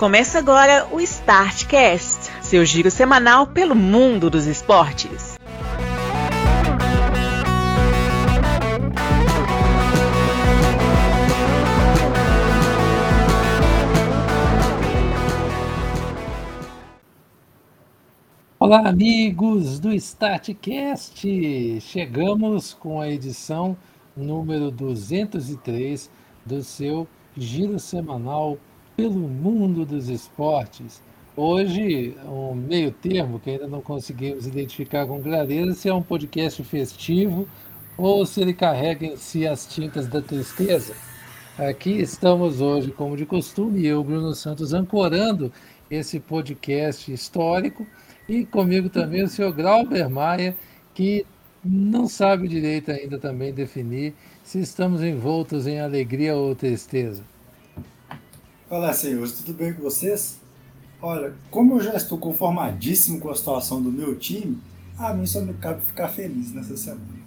[0.00, 5.36] Começa agora o Startcast, seu giro semanal pelo mundo dos esportes.
[18.58, 21.78] Olá, amigos do Startcast!
[21.82, 23.76] Chegamos com a edição
[24.16, 26.10] número 203
[26.46, 27.06] do seu
[27.36, 28.56] giro semanal
[29.00, 31.00] pelo mundo dos esportes.
[31.34, 36.62] Hoje, um meio termo que ainda não conseguimos identificar com clareza se é um podcast
[36.64, 37.48] festivo
[37.96, 40.94] ou se ele carrega em si as tintas da tristeza.
[41.56, 45.50] Aqui estamos hoje, como de costume, eu, Bruno Santos, ancorando
[45.90, 47.86] esse podcast histórico
[48.28, 50.54] e comigo também o senhor Grauber Maia,
[50.92, 51.24] que
[51.64, 54.12] não sabe direito ainda também definir
[54.44, 57.24] se estamos envoltos em alegria ou tristeza.
[58.70, 60.38] Olá, senhores, tudo bem com vocês?
[61.02, 64.58] Olha, como eu já estou conformadíssimo com a situação do meu time,
[64.96, 67.18] a mim só me cabe ficar feliz nessa semana.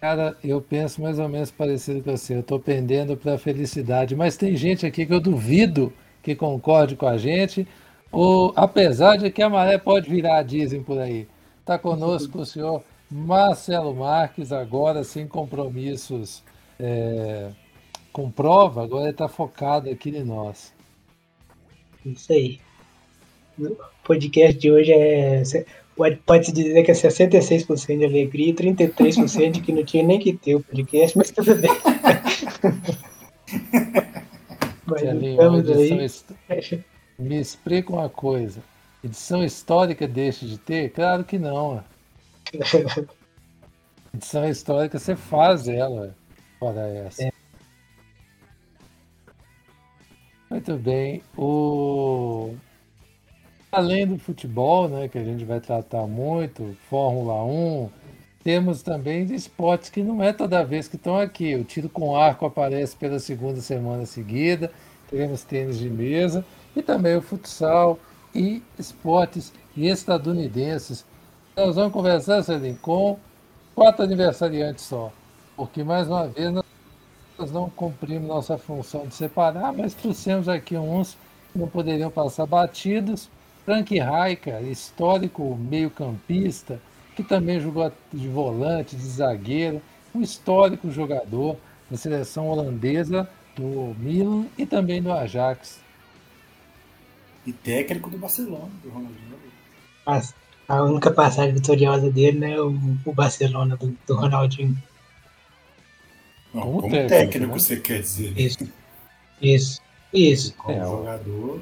[0.00, 2.36] Cara, eu penso mais ou menos parecido com você.
[2.36, 6.94] Eu estou pendendo para a felicidade, mas tem gente aqui que eu duvido que concorde
[6.94, 7.66] com a gente,
[8.12, 11.26] ou apesar de que a maré pode virar, dizem por aí.
[11.58, 16.44] Está conosco o senhor Marcelo Marques, agora sem compromissos.
[16.78, 17.50] É
[18.12, 20.72] com prova, agora ele está focado aqui em nós.
[22.04, 22.60] Isso aí.
[23.58, 25.42] O podcast de hoje é.
[26.24, 30.32] Pode-se dizer que é 66% de alegria e 33% de que não tinha nem que
[30.32, 31.70] ter o podcast, mas tudo bem.
[34.86, 36.08] mas aí.
[37.18, 38.62] Me explica uma coisa.
[39.04, 40.90] Edição histórica deixa de ter?
[40.90, 41.84] Claro que não.
[44.14, 46.16] Edição histórica você faz ela
[46.58, 47.24] para essa.
[47.24, 47.29] É.
[50.50, 51.22] Muito bem.
[51.38, 52.54] O...
[53.70, 57.88] Além do futebol, né, que a gente vai tratar muito, Fórmula 1,
[58.42, 61.54] temos também esportes que não é toda vez que estão aqui.
[61.54, 64.72] O tiro com arco aparece pela segunda semana seguida,
[65.08, 66.44] teremos tênis de mesa
[66.74, 67.96] e também o futsal
[68.34, 71.06] e esportes estadunidenses.
[71.56, 73.18] Nós vamos conversar, Celim, com
[73.72, 75.12] quatro aniversariantes só,
[75.56, 76.64] porque mais uma vez nós
[77.40, 81.16] nós não cumprimos nossa função de separar, mas trouxemos aqui uns
[81.50, 83.30] que não poderiam passar batidos.
[83.64, 86.78] Frank Rijkaard, histórico meio-campista,
[87.16, 89.80] que também jogou de volante, de zagueiro,
[90.14, 91.56] um histórico jogador
[91.90, 95.80] da seleção holandesa do Milan e também do Ajax.
[97.46, 99.30] E técnico do Barcelona, do Ronaldinho.
[100.68, 102.74] A única passagem vitoriosa dele, né, o,
[103.04, 104.76] o Barcelona do, do Ronaldinho.
[106.52, 107.58] Não, como, como, técnico, técnico né?
[107.58, 108.38] você quer dizer.
[108.38, 108.68] Isso.
[109.40, 109.82] Isso.
[110.12, 110.54] Isso.
[110.54, 111.60] Como é, jogador.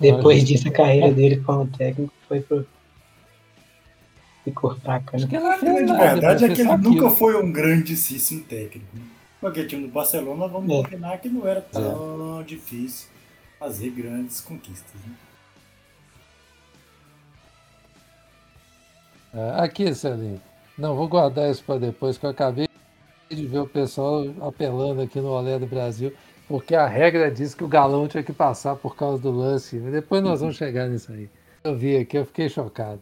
[0.00, 2.66] depois disso, a carreira dele como técnico foi pro.
[4.44, 5.16] Ficou fraca.
[5.16, 5.24] Né?
[5.24, 8.86] A grande verdade é que ele nunca foi um grandíssimo técnico.
[8.94, 9.02] Né?
[9.40, 10.82] Porque time do Barcelona, vamos é.
[10.82, 12.44] combinar que não era tão é.
[12.44, 13.08] difícil
[13.58, 15.00] fazer grandes conquistas.
[15.06, 15.14] Né?
[19.34, 20.40] É, aqui, Celinho.
[20.76, 22.67] Não, vou guardar isso para depois, que eu acabei
[23.34, 26.12] de ver o pessoal apelando aqui no Olé do Brasil,
[26.46, 29.78] porque a regra diz que o galão tinha que passar por causa do lance.
[29.78, 31.28] Depois nós vamos chegar nisso aí.
[31.62, 33.00] Eu vi aqui, eu fiquei chocado.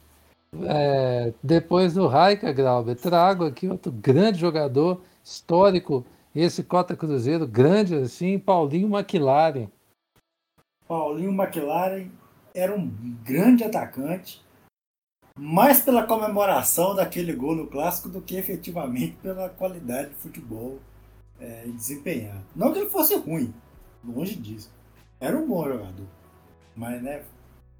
[0.64, 6.04] É, depois do Raika Grauber, trago aqui outro grande jogador histórico,
[6.34, 9.69] esse Cota Cruzeiro, grande assim, Paulinho McLaren.
[10.88, 12.08] Paulinho McLaren
[12.54, 12.88] era um
[13.25, 14.41] grande atacante,
[15.37, 20.79] mais pela comemoração daquele gol no clássico do que efetivamente pela qualidade de futebol
[21.39, 22.45] é, desempenhado.
[22.55, 23.53] Não que ele fosse ruim,
[24.03, 24.71] longe disso.
[25.21, 26.07] Era um bom jogador.
[26.75, 27.23] Mas, né,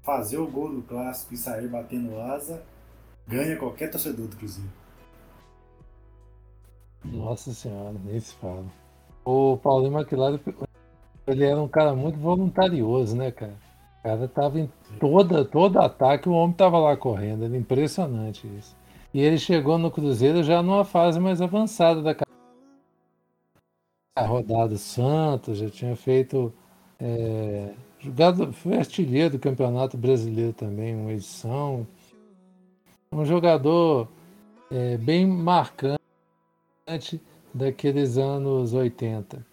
[0.03, 2.63] fazer o gol no clássico e sair batendo asa
[3.27, 4.71] ganha qualquer torcedor do Cruzeiro.
[7.03, 8.65] Nossa senhora, nem se fala.
[9.25, 10.39] O Paulinho McLaren,
[11.25, 13.55] ele era um cara muito voluntarioso, né, cara?
[14.07, 14.69] Cara tava em
[14.99, 17.43] toda, todo ataque, o homem tava lá correndo.
[17.43, 18.73] Era impressionante isso.
[19.13, 22.27] E ele chegou no Cruzeiro já numa fase mais avançada da carreira.
[24.17, 26.53] Rodado Santos, já tinha feito.
[26.99, 31.85] É, jogado, foi artilheiro do Campeonato Brasileiro também, uma edição.
[33.11, 34.07] Um jogador
[34.71, 35.99] é, bem marcante
[37.53, 39.45] daqueles anos 80.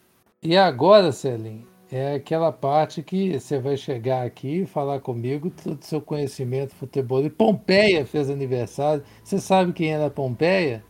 [0.43, 5.81] E agora, Celinho, é aquela parte que você vai chegar aqui e falar comigo todo
[5.81, 7.25] o seu conhecimento futebol.
[7.25, 9.03] E Pompeia fez aniversário.
[9.23, 10.85] Você sabe quem era Pompeia?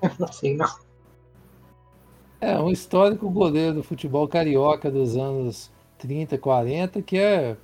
[0.18, 0.66] Não sei, não.
[2.40, 7.56] É, um histórico goleiro do futebol carioca dos anos 30, 40, que é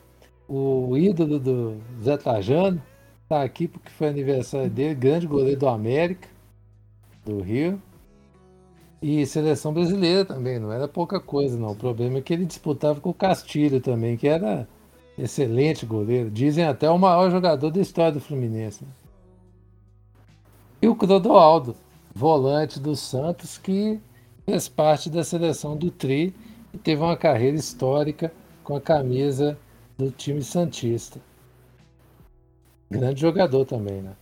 [0.46, 2.80] o ídolo do Zé Trajano.
[3.24, 6.28] Está aqui porque foi aniversário dele, grande goleiro do América,
[7.24, 7.82] do Rio.
[9.00, 11.70] E seleção brasileira também, não era pouca coisa, não.
[11.70, 14.66] O problema é que ele disputava com o Castilho também, que era
[15.16, 16.30] excelente goleiro.
[16.30, 18.84] Dizem até o maior jogador da história do Fluminense.
[18.84, 18.90] Né?
[20.82, 21.76] E o Clodoaldo,
[22.14, 24.00] volante do Santos, que
[24.44, 26.34] fez parte da seleção do Tri
[26.74, 28.32] e teve uma carreira histórica
[28.64, 29.56] com a camisa
[29.96, 31.20] do time Santista.
[32.90, 34.12] Grande jogador também, né?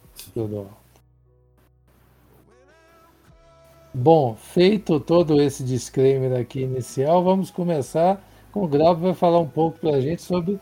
[3.99, 8.23] Bom, feito todo esse disclaimer aqui inicial, vamos começar
[8.53, 10.61] com o Grau vai falar um pouco para a gente sobre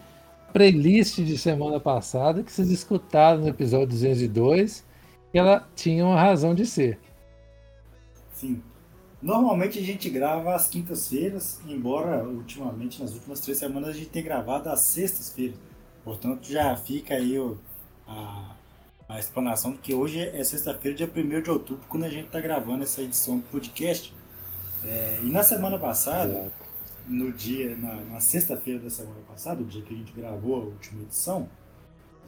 [0.48, 4.86] a playlist de semana passada que vocês escutaram no episódio 202,
[5.32, 7.00] que ela tinha uma razão de ser.
[8.32, 8.62] Sim.
[9.20, 14.24] Normalmente a gente grava às quintas-feiras, embora ultimamente, nas últimas três semanas, a gente tenha
[14.24, 15.58] gravado às sextas-feiras.
[16.04, 17.58] Portanto, já fica aí o,
[18.06, 18.53] a,
[19.08, 22.40] a explanação de que hoje é sexta-feira, dia 1 de outubro, quando a gente está
[22.40, 24.14] gravando essa edição do podcast.
[24.84, 26.50] É, e na semana passada,
[27.06, 30.64] no dia, na, na sexta-feira da semana passada, o dia que a gente gravou a
[30.64, 31.48] última edição,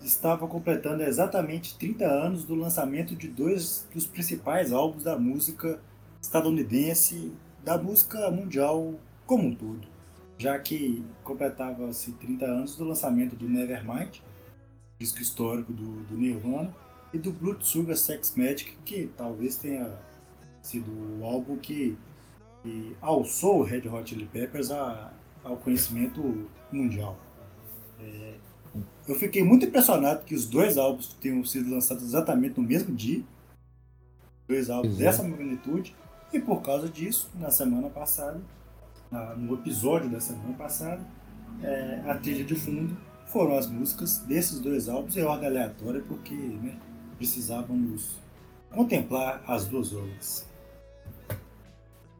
[0.02, 5.80] estava completando exatamente 30 anos do lançamento de dois dos principais álbuns da música
[6.20, 7.32] estadunidense
[7.64, 8.94] da música mundial
[9.26, 9.88] como um todo,
[10.38, 14.20] já que completava-se 30 anos do lançamento do Nevermind,
[14.98, 16.74] disco histórico do, do Nirvana,
[17.12, 19.98] e do Blood Sugar Sex Magic, que talvez tenha
[20.62, 21.96] sido o álbum que,
[22.62, 25.12] que alçou o Red Hot Chili Peppers a,
[25.44, 27.16] ao conhecimento mundial.
[28.00, 28.34] É,
[29.08, 33.22] eu fiquei muito impressionado que os dois álbuns tenham sido lançados exatamente no mesmo dia,
[34.48, 35.04] dois álbuns é.
[35.04, 35.94] dessa magnitude,
[36.32, 38.40] e por causa disso, na semana passada,
[39.36, 41.00] no episódio da semana passada,
[41.62, 42.96] é, a trilha de fundo
[43.36, 46.74] foram as músicas desses dois álbuns em ordem aleatória, porque né,
[47.18, 48.12] precisávamos
[48.70, 50.48] contemplar as duas obras.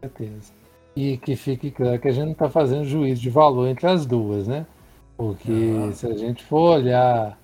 [0.00, 0.52] Certeza.
[0.94, 4.04] E que fique claro que a gente não está fazendo juízo de valor entre as
[4.04, 4.66] duas, né?
[5.16, 5.52] Porque
[5.88, 5.92] ah.
[5.94, 7.38] se a gente for olhar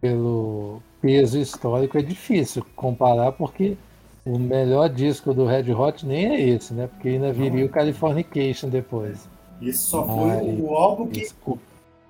[0.00, 3.76] pelo peso histórico, é difícil comparar, porque
[4.24, 6.86] o melhor disco do Red Hot nem é esse, né?
[6.86, 9.28] Porque ainda viria o Californication depois.
[9.60, 11.26] Esse só foi Ai, o álbum que,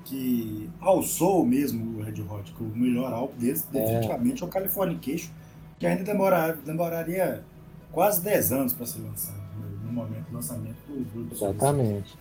[0.07, 3.81] que alçou mesmo o Red Hot, que o melhor álbum deles, é.
[3.81, 5.31] definitivamente, é o Californication,
[5.79, 7.43] que ainda demorar, demoraria
[7.91, 9.79] quase 10 anos para ser lançado, né?
[9.85, 11.35] no momento do lançamento do grupo.
[11.35, 12.17] Exatamente.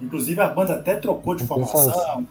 [0.00, 2.26] Inclusive a banda até trocou de formação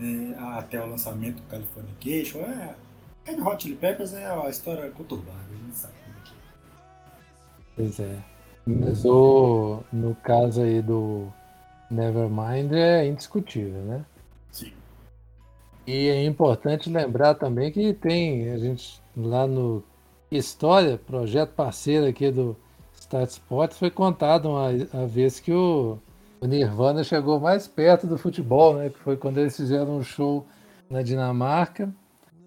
[0.00, 2.40] é, até o lançamento do Californication.
[2.40, 2.74] É,
[3.24, 5.94] Red Hot Chili Peppers é uma história conturbada, a gente sabe.
[7.74, 8.18] Pois é.
[8.66, 11.26] Mas o, no caso aí do
[11.90, 14.04] Nevermind é indiscutível, né?
[15.92, 19.82] E é importante lembrar também que tem a gente lá no
[20.30, 22.56] História, projeto parceiro aqui do
[22.94, 25.98] Start Sports, foi contado uma, uma vez que o,
[26.40, 28.90] o Nirvana chegou mais perto do futebol, né?
[28.90, 30.46] Que foi quando eles fizeram um show
[30.88, 31.92] na Dinamarca,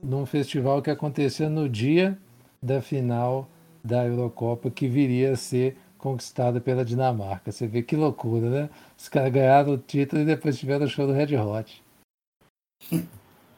[0.01, 2.17] num festival que aconteceu no dia
[2.61, 3.49] da final
[3.83, 7.51] da Eurocopa que viria a ser conquistada pela Dinamarca.
[7.51, 8.69] Você vê que loucura, né?
[8.97, 11.83] Os caras ganharam o título e depois tiveram o show do Red Hot.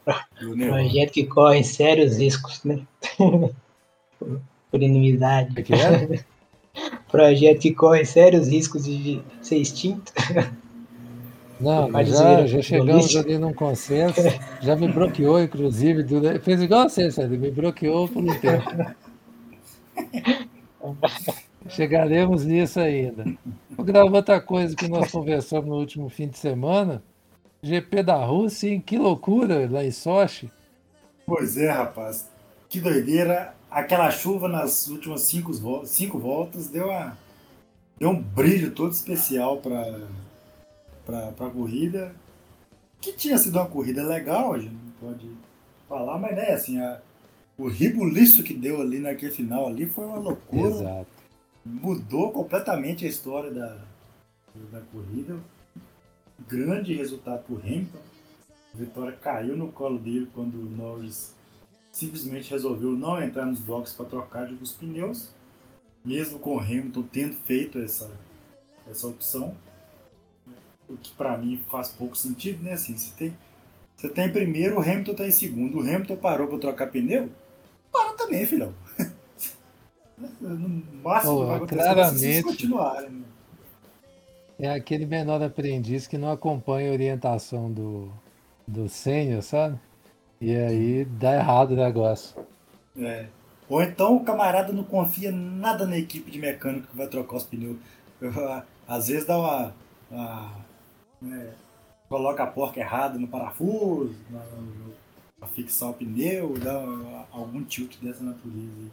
[0.06, 2.80] Projeto que corre sérios riscos, né?
[4.70, 5.52] Por inimizade.
[5.56, 6.24] É que é?
[7.10, 10.12] Projeto que corre sérios riscos de ser extinto.
[11.58, 14.20] Não, já, já chegamos ali num consenso.
[14.60, 16.04] Já me bloqueou, inclusive.
[16.40, 18.94] Fez igual você, Sérgio, me bloqueou por um tempo.
[21.68, 23.24] Chegaremos nisso ainda.
[23.70, 27.02] Vou gravar outra coisa que nós conversamos no último fim de semana.
[27.66, 28.80] GP da Rússia, hein?
[28.80, 30.50] que loucura lá em Sochi.
[31.26, 32.30] Pois é, rapaz.
[32.68, 33.54] Que doideira.
[33.70, 35.52] Aquela chuva nas últimas cinco,
[35.84, 37.18] cinco voltas deu, uma,
[37.98, 42.14] deu um brilho todo especial para a corrida.
[43.00, 45.30] Que tinha sido uma corrida legal, a gente não pode
[45.88, 47.00] falar, mas né, assim, a,
[47.58, 50.70] o ribuliço que deu ali naquele final ali foi uma loucura.
[50.70, 51.06] Exato.
[51.64, 53.76] Mudou completamente a história da,
[54.70, 55.36] da corrida.
[56.48, 57.98] Grande resultado para o Hamilton.
[58.74, 61.34] A vitória caiu no colo dele quando o Norris
[61.90, 65.30] simplesmente resolveu não entrar nos boxes para trocar de os pneus,
[66.04, 68.10] mesmo com o Hamilton tendo feito essa,
[68.88, 69.56] essa opção.
[70.88, 72.74] O que para mim faz pouco sentido, né?
[72.74, 73.36] Assim, você tem,
[73.96, 75.78] você tem primeiro, o Hamilton está em segundo.
[75.78, 77.30] O Hamilton parou para trocar pneu,
[77.90, 78.74] para também, filhão.
[80.40, 83.10] No máximo Pô, vai acontecer se continuarem.
[83.10, 83.24] né?
[84.58, 88.12] É aquele menor aprendiz que não acompanha a orientação do,
[88.66, 89.78] do sênior, sabe?
[90.40, 92.36] E aí dá errado o negócio.
[92.96, 93.28] É.
[93.68, 97.44] Ou então o camarada não confia nada na equipe de mecânico que vai trocar os
[97.44, 97.76] pneus.
[98.20, 98.30] Eu,
[98.86, 99.74] às vezes dá uma.
[100.10, 100.66] uma-
[101.20, 101.54] né,
[102.08, 104.40] coloca a porca errada no parafuso, na,
[105.38, 106.74] pra fixar o pneu, dá
[107.32, 108.72] algum tilt dessa natureza.
[108.80, 108.92] aí.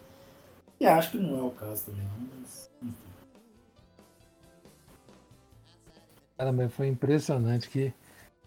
[0.79, 2.07] E acho que não é o caso também,
[2.39, 2.69] mas.
[6.37, 7.93] Cara, mas foi impressionante que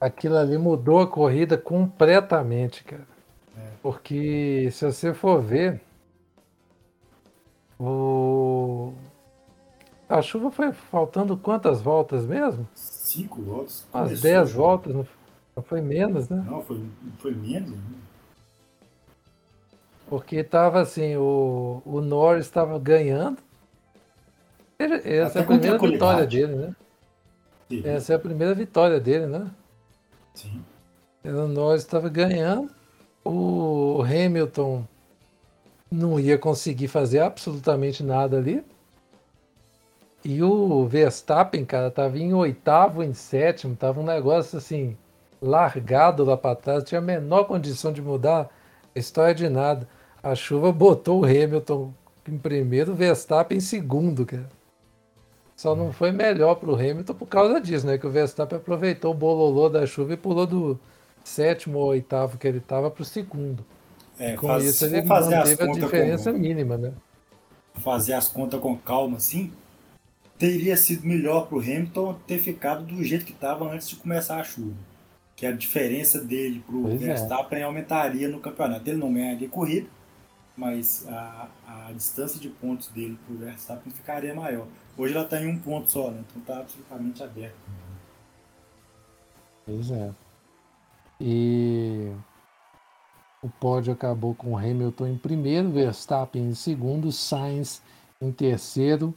[0.00, 3.06] aquilo ali mudou a corrida completamente, cara.
[3.82, 5.80] Porque se você for ver,
[7.78, 8.92] o...
[10.08, 12.68] a chuva foi faltando quantas voltas mesmo?
[12.74, 13.86] Cinco voltas.
[13.94, 14.62] Umas começou 10 o jogo.
[14.62, 14.94] voltas,
[15.56, 16.44] não foi menos, né?
[16.46, 16.84] Não, foi,
[17.18, 17.70] foi menos.
[17.70, 17.78] né?
[20.08, 23.38] Porque tava assim, o, o Norris estava ganhando.
[24.78, 26.76] Essa Até é a primeira vitória dele, né?
[27.68, 27.88] Teve.
[27.88, 29.50] Essa é a primeira vitória dele, né?
[30.34, 30.62] Sim.
[31.24, 32.70] O Norris estava ganhando.
[33.24, 34.86] O Hamilton
[35.90, 38.62] não ia conseguir fazer absolutamente nada ali.
[40.24, 44.96] E o Verstappen, cara, tava em oitavo, em sétimo, tava um negócio assim,
[45.40, 48.50] largado lá para trás, tinha a menor condição de mudar
[48.94, 49.88] a história de nada.
[50.22, 51.92] A chuva botou o Hamilton
[52.28, 54.48] em primeiro, o Verstappen em segundo, cara.
[55.56, 57.98] Só não foi melhor pro Hamilton por causa disso, né?
[57.98, 60.78] Que o Verstappen aproveitou o bololô da chuva e pulou do
[61.24, 63.64] sétimo ou oitavo que ele tava pro segundo.
[64.18, 66.92] É, Com faz- isso ele manteve a diferença com, mínima, né?
[67.74, 69.52] fazer as contas com calma assim,
[70.38, 74.44] teria sido melhor pro Hamilton ter ficado do jeito que estava antes de começar a
[74.44, 74.74] chuva.
[75.36, 77.06] Que a diferença dele pro Pois é.
[77.06, 78.88] Verstappen aumentaria no campeonato.
[78.88, 79.86] Ele não ganharia corrida,
[80.56, 84.66] mas a, a distância de pontos dele pro Verstappen ficaria maior.
[84.96, 86.24] Hoje ela está em um ponto só, né?
[86.30, 87.56] Então tá absolutamente aberto.
[89.66, 90.14] Pois é.
[91.20, 92.10] E
[93.42, 97.82] o pódio acabou com Hamilton em primeiro, Verstappen em segundo, Sainz
[98.20, 99.14] em terceiro.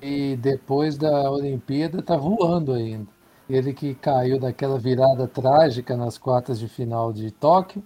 [0.00, 3.08] e depois da Olimpíada está voando ainda.
[3.48, 7.82] Ele que caiu daquela virada trágica nas quartas de final de Tóquio.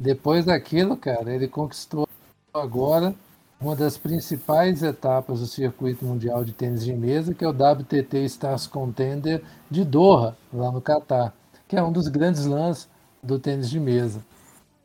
[0.00, 2.08] Depois daquilo, cara, ele conquistou
[2.52, 3.14] agora
[3.60, 8.24] uma das principais etapas do circuito mundial de tênis de mesa, que é o WTT
[8.24, 11.32] Stars Contender de Doha, lá no Catar,
[11.66, 12.88] que é um dos grandes lãs
[13.22, 14.24] do tênis de mesa.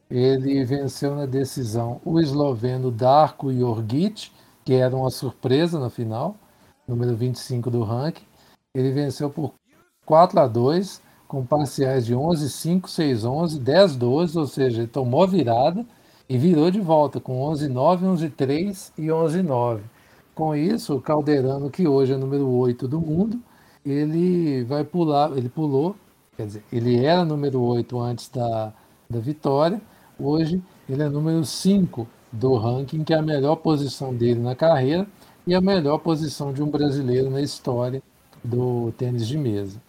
[0.09, 4.31] Ele venceu na decisão o esloveno Darko Jorgic,
[4.63, 6.35] que era uma surpresa na final,
[6.88, 8.23] número 25 do ranking.
[8.73, 9.53] Ele venceu por
[10.05, 15.85] 4 a 2 com parciais de 11-5, 6-11, 10-12, ou seja, tomou virada
[16.29, 19.79] e virou de volta com 11-9, 11-3 e 11-9.
[20.36, 23.41] Com isso, o Calderano, que hoje é número 8 do mundo,
[23.83, 25.95] ele vai pular, ele pulou,
[26.38, 28.71] quer dizer, ele era número 8 antes da,
[29.09, 29.81] da vitória,
[30.19, 35.07] hoje ele é número 5 do ranking, que é a melhor posição dele na carreira
[35.48, 38.03] e a melhor posição de um brasileiro na história
[38.43, 39.81] do tênis de mesa.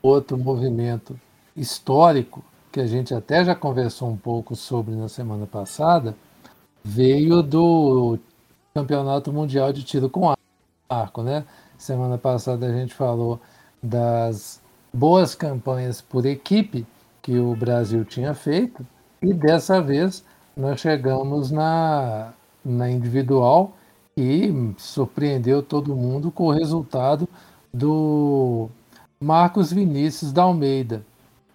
[0.00, 1.18] Outro movimento
[1.56, 6.14] histórico, que a gente até já conversou um pouco sobre na semana passada,
[6.84, 8.18] veio do
[8.74, 10.32] Campeonato Mundial de Tiro com
[10.88, 11.44] Arco, né?
[11.76, 13.40] Semana passada a gente falou
[13.82, 14.60] das
[14.92, 16.86] boas campanhas por equipe
[17.22, 18.86] que o Brasil tinha feito
[19.22, 20.24] e dessa vez
[20.56, 22.32] nós chegamos na,
[22.64, 23.72] na individual
[24.16, 27.28] e surpreendeu todo mundo com o resultado
[27.72, 28.68] do
[29.20, 31.04] Marcos Vinícius da Almeida.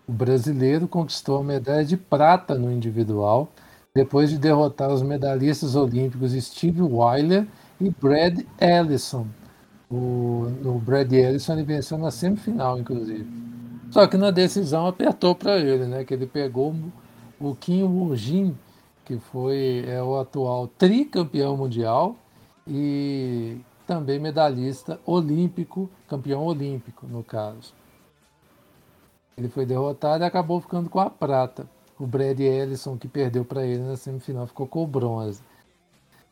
[0.08, 3.50] O brasileiro conquistou a medalha de prata no individual,
[3.94, 7.48] depois de derrotar os medalhistas olímpicos Steve Weiler
[7.82, 9.26] e Brad Ellison.
[9.90, 13.28] O, o Brad Ellison ele venceu na semifinal, inclusive.
[13.90, 16.04] Só que na decisão apertou para ele, né?
[16.04, 16.76] Que ele pegou
[17.40, 18.56] o Kim Woo-jin,
[19.06, 22.16] que foi é o atual tricampeão mundial
[22.68, 23.58] e
[23.88, 27.74] também medalhista olímpico, campeão olímpico, no caso.
[29.38, 31.68] Ele foi derrotado e acabou ficando com a prata.
[32.00, 35.42] O Brad Ellison, que perdeu para ele na semifinal, ficou com o bronze.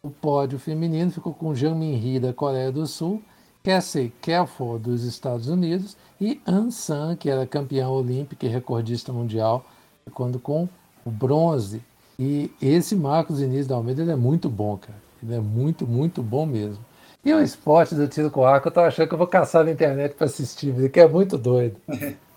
[0.01, 3.21] O pódio feminino ficou com Jean Min da Coreia do Sul,
[3.63, 9.65] Cassie Kelford, dos Estados Unidos, e An San, que era campeã olímpica e recordista mundial,
[10.03, 10.67] ficando com
[11.05, 11.81] o bronze.
[12.19, 15.01] E esse Marcos Inês da Almeida ele é muito bom, cara.
[15.21, 16.83] Ele é muito, muito bom mesmo.
[17.23, 19.71] E o esporte do tiro com arco, eu tô achando que eu vou caçar na
[19.71, 21.77] internet para assistir, porque é muito doido.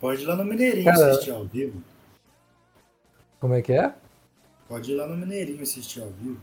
[0.00, 1.82] Pode ir lá no Mineirinho Cara, assistir ao vivo.
[3.40, 3.92] Como é que é?
[4.68, 6.40] Pode ir lá no Mineirinho assistir ao vivo.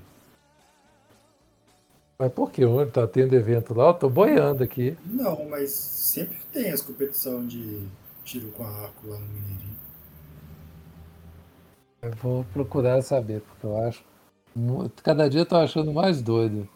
[2.18, 2.66] Mas por que?
[2.66, 3.88] Onde tá tendo evento lá?
[3.88, 4.98] Eu tô boiando aqui.
[5.06, 7.88] Não, mas sempre tem as competições de
[8.24, 9.76] tiro com arco lá no Mineirinho.
[12.02, 14.04] Eu vou procurar saber, porque eu acho
[15.04, 16.68] Cada dia eu tô achando mais doido.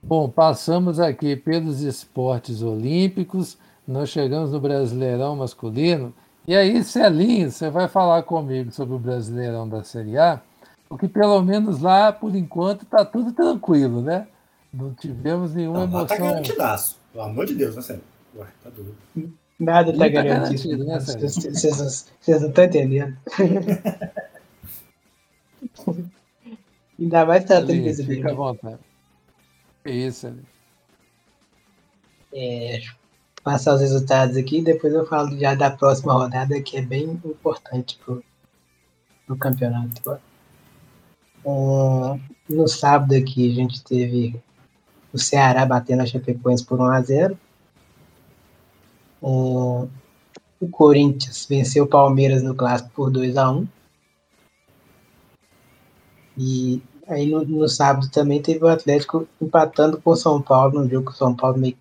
[0.00, 6.14] Bom, passamos aqui pelos esportes olímpicos, nós chegamos no Brasileirão masculino.
[6.46, 10.40] E aí, Celinho, você vai falar comigo sobre o Brasileirão da Série A,
[10.88, 14.26] porque pelo menos lá, por enquanto, tá tudo tranquilo, né?
[14.72, 16.16] Não tivemos nenhuma Não, tá emoção.
[16.16, 18.02] Tá garantidaço, pelo amor de Deus, né, Célio?
[18.36, 18.96] Ué, tá doido.
[19.58, 21.76] Nada tá, tá garantido, né, Vocês
[22.40, 23.16] não estão entendendo.
[26.98, 28.78] Ainda mais tratando ali, Fica à vontade.
[29.84, 30.42] É isso ali.
[32.32, 32.80] É,
[33.44, 38.00] passar os resultados aqui, depois eu falo já da próxima rodada, que é bem importante
[38.02, 38.24] pro,
[39.26, 40.18] pro campeonato.
[41.44, 44.42] no sábado aqui a gente teve
[45.12, 47.36] o Ceará batendo a Chapecoense por 1x0.
[49.20, 49.88] o
[50.70, 53.68] Corinthians venceu o Palmeiras no clássico por 2x1.
[56.38, 60.88] E aí no, no, sábado também teve o Atlético empatando com o São Paulo, no
[60.88, 61.76] jogo que o São Paulo meio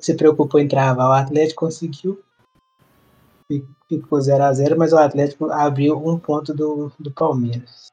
[0.00, 1.08] se preocupou em travar.
[1.08, 2.20] O Atlético conseguiu,
[3.88, 7.92] ficou 0 a 0 mas o Atlético abriu um ponto do, do Palmeiras.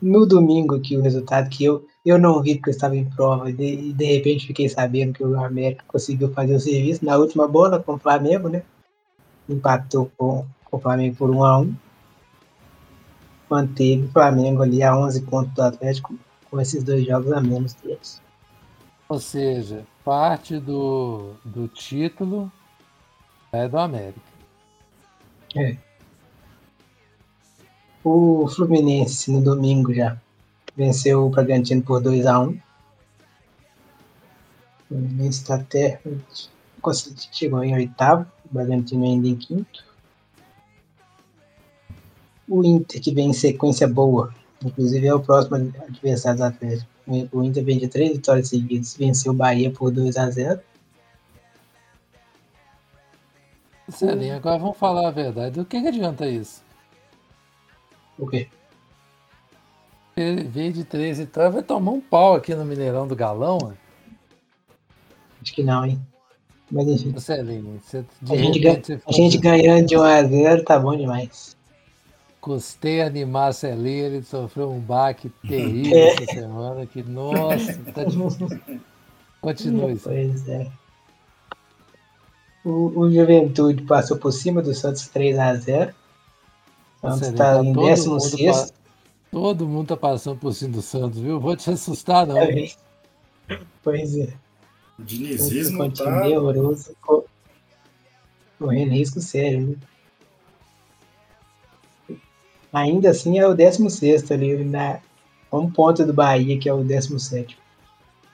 [0.00, 3.48] No domingo aqui, o resultado que eu, eu não vi porque eu estava em prova,
[3.50, 7.48] e de, de repente fiquei sabendo que o América conseguiu fazer o serviço na última
[7.48, 8.62] bola com o Flamengo, né?
[9.48, 11.74] Empatou com, com o Flamengo por 1 a 1
[13.48, 16.14] manteve o Flamengo ali a 11 pontos do Atlético
[16.50, 18.20] com esses dois jogos a menos deles.
[19.08, 22.50] Ou seja, parte do, do título
[23.52, 24.20] é do América.
[25.54, 25.76] É.
[28.02, 30.20] O Fluminense no domingo já
[30.76, 32.60] venceu o Bragantino por 2 a 1 O
[34.88, 36.00] Fluminense está até
[37.32, 39.86] chegou em oitavo, o Bragantino ainda em quinto
[42.48, 44.32] o Inter, que vem em sequência boa,
[44.64, 46.95] inclusive é o próximo adversário do Atlético.
[47.06, 50.60] O Inter vem de três vitórias seguidas, venceu o Bahia por 2 a 0
[53.88, 55.54] Celinho, agora vamos falar a verdade.
[55.54, 56.64] Do que, que adianta isso?
[58.18, 58.48] O quê?
[60.16, 63.58] Veio de três vitórias, vai tomar um pau aqui no Mineirão do Galão?
[63.62, 63.78] Mano.
[65.40, 66.00] Acho que não, hein?
[66.68, 67.16] Mas enfim.
[67.20, 71.55] Celinho, você, a, gente, a gente ganhando de 1 a 0 tá bom demais
[72.46, 76.08] custei animar ele sofreu um baque terrível é.
[76.10, 78.60] essa semana, que, nossa, tá difícil.
[79.42, 79.96] Continue.
[79.96, 80.70] Pois é.
[82.64, 85.94] O, o, Juventude passou por cima do Santos 3 a 0
[87.00, 88.72] Santos está tá em 16
[89.32, 91.40] Todo mundo tá passando por cima do Santos, viu?
[91.40, 92.38] Vou te assustar, não.
[92.38, 92.68] É.
[93.82, 94.32] Pois é.
[94.96, 96.28] O dinizismo tá...
[96.28, 96.94] horroroso.
[98.56, 99.76] Correndo risco sério, né?
[102.72, 105.00] Ainda assim é o 16 ali, na,
[105.52, 107.58] um ponto do Bahia, que é o 17.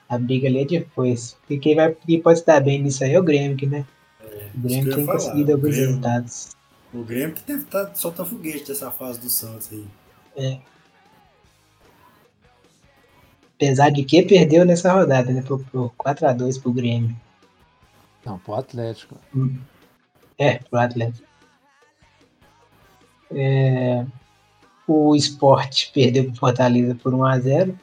[0.09, 1.37] A briga ali é depois.
[1.49, 3.85] E quem, vai, quem pode estar bem nisso aí é o Grêmio, né?
[4.21, 6.55] É, o Grêmio tem conseguido alguns Grêmio, resultados.
[6.93, 9.85] O Grêmio que deve estar tá, soltando foguete dessa fase do Santos aí.
[10.35, 10.59] É.
[13.55, 15.41] Apesar de que perdeu nessa rodada, né?
[15.41, 17.15] Por, por 4x2 pro Grêmio.
[18.25, 19.17] Não, pro Atlético.
[19.35, 19.57] Hum.
[20.37, 21.27] É, pro Atlético.
[23.31, 24.05] É,
[24.87, 27.79] o Sport perdeu para Fortaleza por 1 a 0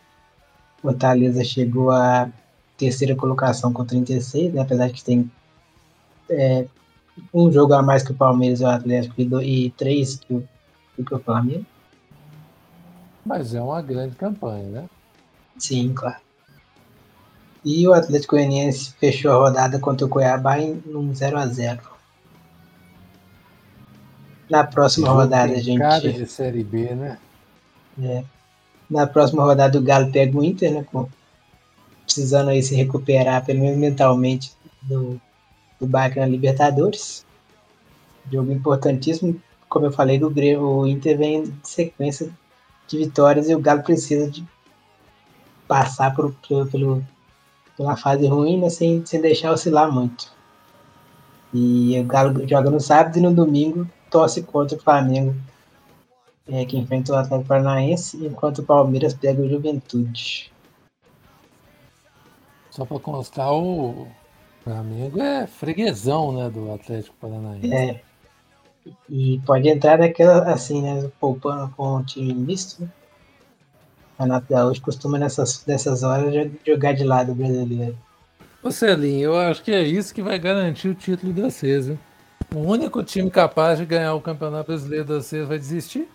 [0.82, 2.30] Fortaleza chegou à
[2.76, 4.62] terceira colocação com 36, né?
[4.62, 5.30] apesar de que tem
[6.30, 6.64] é,
[7.32, 10.32] um jogo a mais que o Palmeiras e o Atlético e, do, e três que
[10.32, 10.48] o,
[11.04, 11.66] que o Flamengo.
[13.24, 14.84] Mas é uma grande campanha, né?
[15.58, 16.20] Sim, claro.
[17.62, 21.80] E o Atlético Goianiense fechou a rodada contra o Cuiabá em um 0 a 0
[24.50, 25.78] Na próxima rodada, Tem gente.
[25.78, 27.18] Cara de Série B, né?
[28.02, 28.24] É.
[28.90, 30.84] Na próxima rodada o Galo pega o Inter, né?
[30.90, 31.08] com-
[32.04, 35.20] precisando aí se recuperar, pelo menos mentalmente, do,
[35.78, 37.24] do baque na Libertadores.
[38.32, 42.28] Jogo importantíssimo, como eu falei, do Grêmio, o Inter vem de sequência
[42.88, 44.44] de vitórias e o Galo precisa de
[45.68, 47.04] passar por, pelo, pelo-
[47.76, 50.32] pela fase ruim, né, sem, sem deixar oscilar muito.
[51.54, 55.34] E o Galo joga no sábado e no domingo torce contra o Flamengo
[56.48, 60.50] é, que enfrenta o Atlético Paranaense, enquanto o Palmeiras pega o Juventude.
[62.70, 64.08] Só pra constar, o
[64.64, 67.72] Flamengo é freguesão, né, do Atlético Paranaense.
[67.72, 68.00] É,
[69.08, 72.88] e pode entrar naquela, assim, né, poupando com o time misto, né?
[74.18, 77.96] Renato Gaúcho costuma nessas, nessas horas jo- jogar de lado o brasileiro.
[78.62, 81.96] Ô Celinho, eu acho que é isso que vai garantir o título da CES.
[82.54, 86.08] O único time capaz de ganhar o Campeonato Brasileiro da CES vai desistir?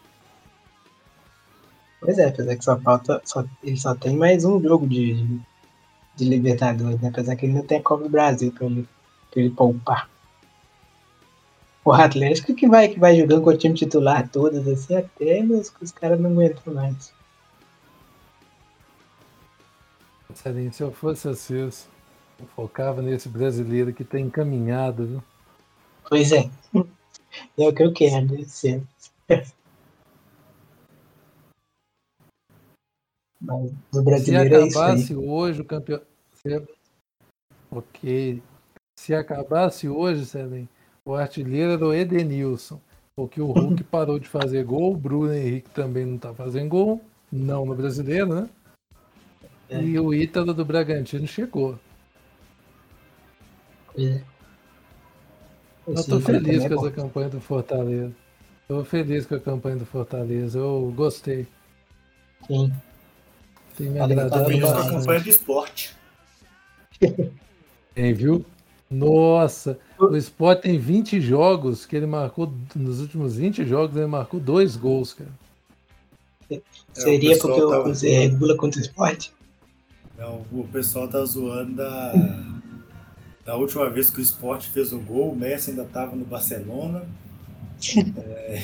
[2.02, 5.26] Pois é, apesar que só falta, só, ele só tem mais um jogo de,
[6.16, 7.08] de, Libertadores, né?
[7.08, 8.86] apesar que ele não tem a Copa do Brasil pra ele,
[9.32, 10.10] pra ele poupar.
[11.86, 15.74] O Atlético que vai, que vai jogando com o time titular todas, assim, até os,
[15.82, 17.14] os caras não aguentam mais.
[20.74, 21.88] Se eu fosse CES,
[22.40, 25.24] eu focava nesse brasileiro que tá encaminhado, viu?
[26.08, 26.50] Pois é.
[27.58, 28.44] É o que eu quero, né?
[28.46, 28.88] Sempre.
[33.42, 34.70] Mas do Se brasileiro é aí.
[34.70, 36.08] acabasse hoje o campeonato.
[37.70, 38.42] Ok.
[38.98, 40.70] Se acabasse hoje, Celinho,
[41.04, 42.80] o artilheiro era o Edenilson.
[43.16, 47.02] Porque o Hulk parou de fazer gol, o Bruno Henrique também não tá fazendo gol.
[47.32, 48.50] Não no brasileiro, né?
[49.70, 49.82] É.
[49.82, 51.80] E o Ítalo do Bragantino chegou.
[53.98, 54.22] É.
[55.88, 58.12] Eu tô feliz é com essa campanha do Fortaleza.
[58.68, 60.58] Tô feliz com a campanha do Fortaleza.
[60.60, 61.48] Eu gostei.
[62.48, 62.72] Sim.
[63.78, 64.94] Tem me agradado Feliz com a bastante.
[65.00, 65.96] campanha do esporte.
[67.94, 68.46] Tem, viu?
[68.90, 72.52] Nossa, o Sport tem 20 jogos que ele marcou.
[72.76, 75.32] Nos últimos 20 jogos, ele marcou dois gols, cara.
[76.94, 79.34] Seria É, o pessoal porque o tava- Cruzeiro regula contra o esporte?
[80.18, 82.14] Não, o pessoal tá zoando da,
[83.46, 87.04] da última vez que o Sport fez um gol, o Messi ainda tava no Barcelona.
[88.18, 88.62] É,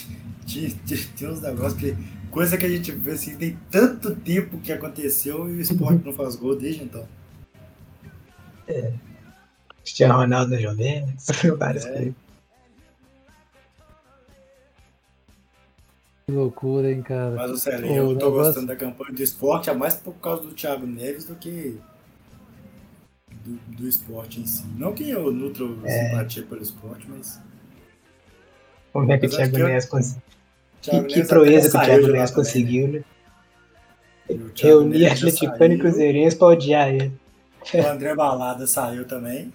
[0.46, 1.96] tinha, tinha- tinha uns negócios que.
[2.30, 6.12] Coisa que a gente vê assim, tem tanto tempo que aconteceu e o Sport não
[6.12, 7.06] faz gol desde então.
[9.82, 11.26] Cristiano Ronaldo na Juventus,
[11.58, 11.92] várias É.
[11.92, 12.14] coisas.
[16.26, 17.36] Que loucura, hein, cara.
[17.36, 20.14] Mas o Celinho, O eu tô negócio- gostando da campanha do esporte, é mais por
[20.14, 21.78] causa do Thiago Neves do que
[23.44, 24.64] do, do esporte em si.
[24.76, 26.10] Não que eu nutro É.
[26.10, 27.40] simpatia pelo esporte, mas.
[28.92, 30.22] Vamos ver que o Thiago Neves conseguiu.
[30.80, 33.04] Que, proeza que o Thiago Neves também, conseguiu, né?
[34.30, 34.36] né?
[34.56, 37.12] Reunir atleticano e cruzeirense pra odiar ele.
[37.74, 39.52] O André Balada saiu também.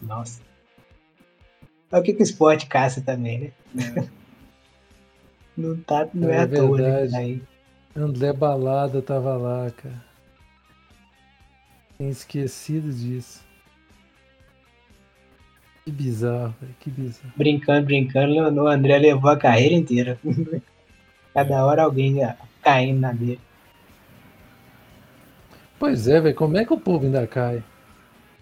[0.00, 0.40] Nossa.
[1.90, 3.84] Olha o que, que o esporte caça também, né?
[3.94, 4.08] né?
[5.56, 6.84] Não, tá, não é, É à toa, né?
[6.84, 7.16] verdade.
[7.16, 7.42] Aí,
[7.96, 10.07] André Balada tava lá, cara.
[11.98, 13.44] Tinha esquecido disso.
[15.84, 16.74] Que bizarro, velho.
[16.80, 17.32] Que bizarro.
[17.36, 20.18] brincando, brincando, o André levou a carreira inteira.
[21.34, 23.40] Cada hora alguém ia caindo na dele.
[25.78, 26.34] Pois é, velho.
[26.34, 27.62] Como é que o povo ainda cai?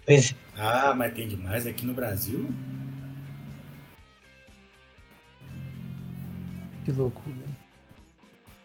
[0.05, 2.49] Pois Ah, mas tem demais aqui no Brasil.
[6.85, 7.35] Que loucura.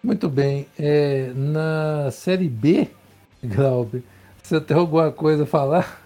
[0.03, 0.67] Muito bem.
[0.79, 2.89] é, na série B,
[3.43, 4.03] Glauber,
[4.43, 6.01] você tem alguma coisa a falar?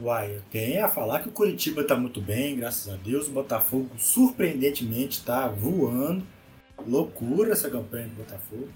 [0.00, 3.28] Uai, eu tenho a falar que o Curitiba tá muito bem, graças a Deus.
[3.28, 6.24] O Botafogo, surpreendentemente, tá voando.
[6.86, 8.68] Loucura essa campanha do Botafogo.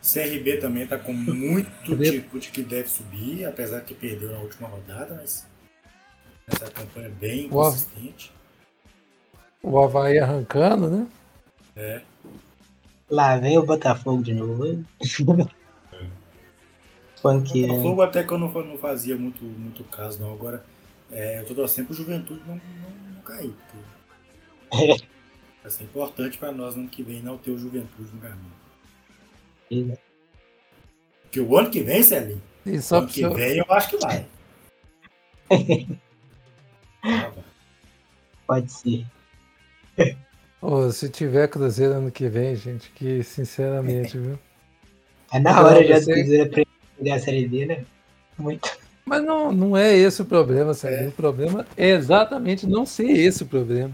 [0.00, 4.68] CRB também tá com muito tipo de que deve subir, apesar que perdeu na última
[4.68, 5.44] rodada, mas
[6.46, 8.32] essa campanha é bem consistente.
[9.60, 11.06] O Havaí arrancando, né?
[11.74, 12.00] É.
[13.10, 14.84] lá vem o Botafogo de novo.
[17.32, 17.66] Funk, O?
[17.68, 20.32] Botafogo até que eu não, não fazia muito, muito caso, não.
[20.32, 20.64] Agora,
[21.10, 23.54] é, eu tô torcendo pro Juventude não, não, não cair.
[24.70, 25.04] Porque
[25.62, 29.98] vai ser importante para nós no ano que vem não ter o Juventude no caminho.
[31.22, 34.26] Porque o ano que vem, Celinho, o só ano que vem eu acho que vai.
[37.02, 37.44] Ah, vai.
[38.46, 39.04] Pode ser.
[40.62, 44.38] Ô, se tiver Cruzeiro ano que vem, gente, que sinceramente, viu?
[45.32, 46.65] É na hora já você- de
[46.96, 47.84] quiser pegar a série D, né?
[48.38, 48.68] Muito.
[49.04, 51.06] Mas não, não é esse o problema, sério.
[51.06, 51.08] É.
[51.08, 53.92] O problema é exatamente não ser esse o problema.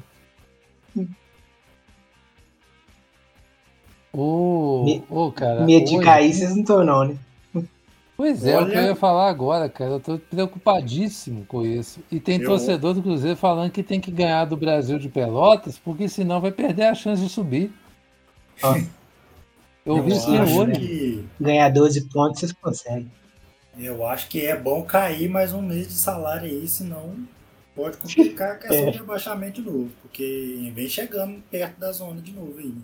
[4.13, 5.65] Ô, Me- ô, cara.
[5.65, 7.17] Medo de cair, vocês não estão, não, né?
[8.15, 9.93] Pois é, o que eu Olha- ia falar agora, cara.
[9.93, 11.99] Eu tô preocupadíssimo com isso.
[12.11, 15.79] E tem Eu- torcedor do Cruzeiro falando que tem que ganhar do Brasil de Pelotas,
[15.79, 17.73] porque senão vai perder a chance de subir.
[18.63, 18.75] Ó.
[19.85, 20.73] Eu vi Eu isso no acho olho.
[20.73, 23.11] que Ganhar 12 pontos, vocês conseguem.
[23.77, 27.17] Eu acho que é bom cair mais um mês de salário aí, senão
[27.75, 28.91] pode complicar a questão É.
[28.91, 32.69] de rebaixamento de novo, porque vem chegando perto da zona de novo aí.
[32.69, 32.83] né?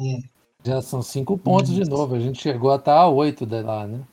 [0.00, 0.32] É.
[0.64, 2.14] Já são cinco pontos de novo.
[2.14, 4.06] A gente chegou a estar a oito de lá, né?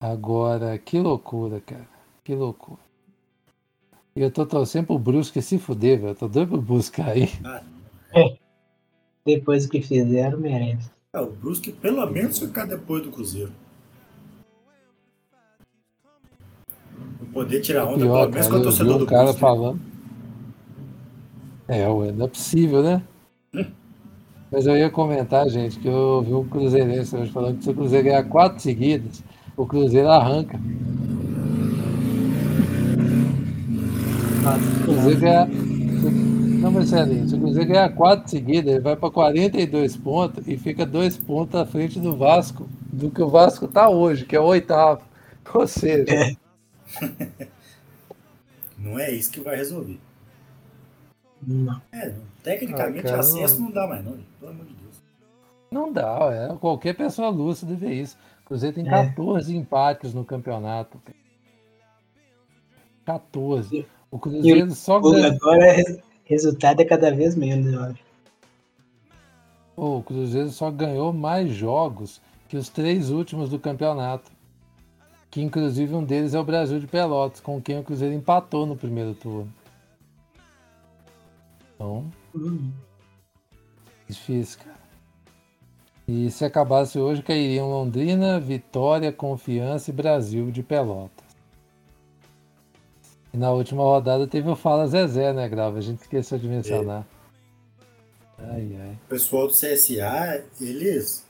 [0.00, 1.88] Agora, que loucura, cara.
[2.24, 2.80] Que loucura.
[4.18, 6.10] E eu tô torcendo pro Brusque se fuder, velho.
[6.10, 7.30] Eu tô doido pro Brusque cair.
[7.44, 7.62] Ah,
[9.24, 10.90] Depois do que fizeram, merece.
[11.12, 13.52] é, o Brusque pelo menos ficar depois do Cruzeiro.
[17.20, 19.40] Não poder tirar onda, Pior, pelo menos cara, com do cara Brusque.
[19.40, 19.80] falando.
[21.68, 23.02] É, ué, não é possível, né?
[24.50, 27.74] Mas eu ia comentar, gente, que eu vi um cruzeirense hoje falando que se o
[27.74, 29.22] Cruzeiro ganhar quatro seguidas,
[29.56, 30.58] o Cruzeiro arranca.
[34.54, 35.48] Se o Cruzeiro ganhar.
[35.48, 40.84] Não, sério, se o Cruzeiro ganhar quatro seguidas, ele vai para 42 pontos e fica
[40.84, 44.44] dois pontos à frente do Vasco, do que o Vasco tá hoje, que é o
[44.44, 45.02] oitavo.
[45.54, 46.36] Ou seja,
[48.78, 49.98] Não é isso que vai resolver.
[51.46, 51.80] Não.
[51.92, 54.94] É, tecnicamente Ah, cara, acesso não- não dá mais não, pelo amor de Deus.
[55.70, 56.56] Não dá, é.
[56.56, 58.16] Qualquer pessoa lúcida vê isso.
[58.44, 58.90] O Cruzeiro tem É.
[58.90, 60.98] 14 empates no campeonato.
[61.04, 61.16] cara.
[63.04, 63.86] 14.
[64.10, 65.28] O Cruzeiro só o- ganha.
[65.32, 68.02] Agora, res- resultado é cada vez menos, eu acho.
[69.76, 74.30] O Cruzeiro só ganhou mais jogos que os três últimos do campeonato.
[75.30, 78.74] Que inclusive um deles é o Brasil de Pelotas, com quem o Cruzeiro empatou no
[78.76, 79.52] primeiro turno.
[81.74, 82.70] Então, Hum.
[84.08, 84.78] Difícil, cara.
[86.08, 91.27] E se acabasse hoje, cairiam Londrina, Vitória, Confiança e Brasil de Pelotas.
[93.32, 95.78] E na última rodada teve o Fala Zezé, né, Grava?
[95.78, 97.06] A gente esqueceu de mencionar.
[98.38, 98.98] Ai, ai.
[99.04, 101.26] O pessoal do CSA, eles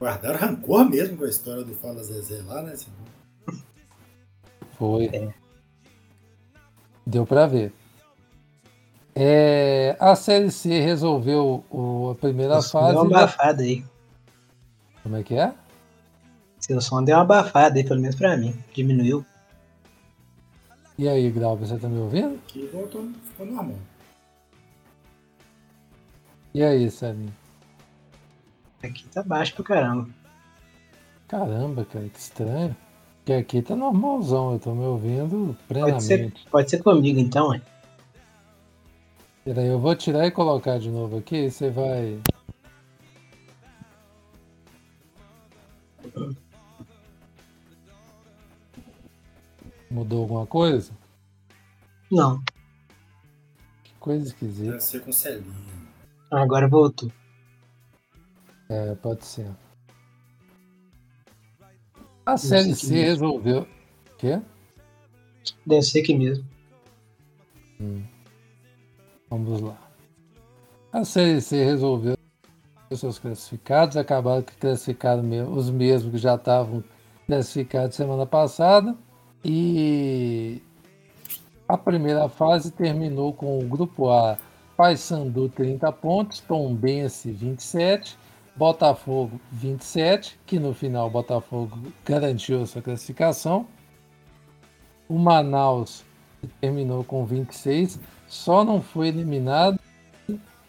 [0.00, 2.74] guardaram rancor mesmo com a história do Fala Zezé lá, né?
[4.78, 5.10] Foi.
[7.06, 7.72] Deu pra ver.
[9.14, 12.92] É, a Série C resolveu o- a primeira som fase.
[12.94, 13.84] deu uma abafada aí.
[15.02, 15.52] Como é que é?
[16.60, 18.56] Seu som deu uma abafada aí, pelo menos pra mim.
[18.72, 19.24] Diminuiu.
[20.98, 22.38] E aí, Grau, você tá me ouvindo?
[22.46, 23.76] Que voltou, ficou normal.
[26.54, 27.32] E aí, Sarinho?
[28.82, 30.08] Aqui tá baixo pra caramba.
[31.28, 32.76] Caramba, cara, que estranho.
[33.18, 36.48] Porque aqui tá normalzão, eu tô me ouvindo Pode ser, plenamente.
[36.50, 37.62] pode ser comigo então, hein?
[39.44, 42.20] Peraí, eu vou tirar e colocar de novo aqui, e você vai.
[49.92, 50.90] Mudou alguma coisa?
[52.10, 52.42] Não.
[53.84, 54.70] Que coisa esquisita.
[54.70, 55.54] Deve ser com Celinho.
[56.30, 57.12] Agora voltou.
[58.70, 59.50] É, pode ser.
[62.24, 63.68] A série C resolveu.
[64.16, 64.40] Quê?
[65.66, 66.46] Deve ser aqui mesmo.
[69.28, 69.76] Vamos lá.
[70.90, 72.16] A Série C resolveu
[72.94, 76.84] seus classificados, acabaram que classificaram os mesmos que já estavam
[77.26, 78.96] classificados semana passada.
[79.44, 80.62] E
[81.68, 84.38] a primeira fase terminou com o grupo A,
[84.76, 88.16] Paysandu 30 pontos, Tombense 27,
[88.54, 93.66] Botafogo 27, que no final o Botafogo garantiu a sua classificação.
[95.08, 96.04] O Manaus
[96.60, 99.78] terminou com 26, só não foi eliminado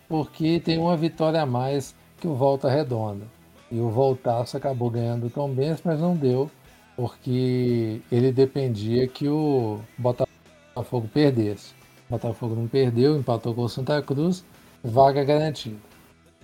[0.07, 3.25] porque tem uma vitória a mais que o Volta Redonda.
[3.71, 6.49] E o Voltaço acabou ganhando o Tombense, mas não deu,
[6.95, 11.73] porque ele dependia que o Botafogo perdesse.
[12.10, 14.45] O Botafogo não perdeu, empatou com o Santa Cruz,
[14.84, 15.77] vaga garantida.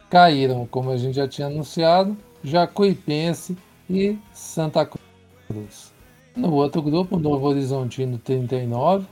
[0.09, 3.57] Caíram, como a gente já tinha anunciado, Jacuipense
[3.89, 4.89] e Santa
[5.47, 5.93] Cruz.
[6.35, 9.05] No outro grupo, Novo Horizontino 39,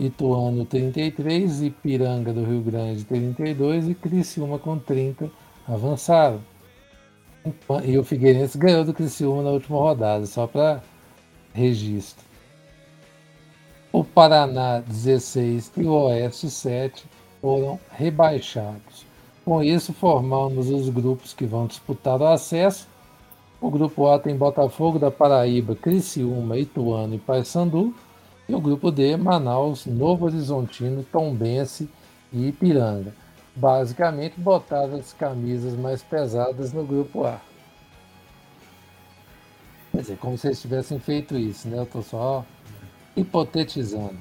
[0.00, 5.30] Ituano 33, Ipiranga do Rio Grande 32 e Criciúma com 30
[5.68, 6.40] avançaram.
[7.84, 10.82] E o Figueirense ganhou do Criciúma na última rodada, só para
[11.52, 12.24] registro.
[13.92, 17.04] O Paraná 16 e o Oeste 7
[17.40, 19.04] foram rebaixados.
[19.44, 22.86] Com isso, formamos os grupos que vão disputar o acesso
[23.60, 27.92] O grupo A tem Botafogo da Paraíba, Criciúma, Ituano e Paysandu.
[28.48, 31.88] E o grupo D, Manaus, Novo Horizontino, Tombense
[32.32, 33.14] e Ipiranga.
[33.54, 37.38] Basicamente, botaram as camisas mais pesadas no grupo A.
[39.92, 41.78] Quer dizer, como se eles tivessem feito isso, né?
[41.78, 42.44] Eu tô só
[43.14, 44.16] hipotetizando.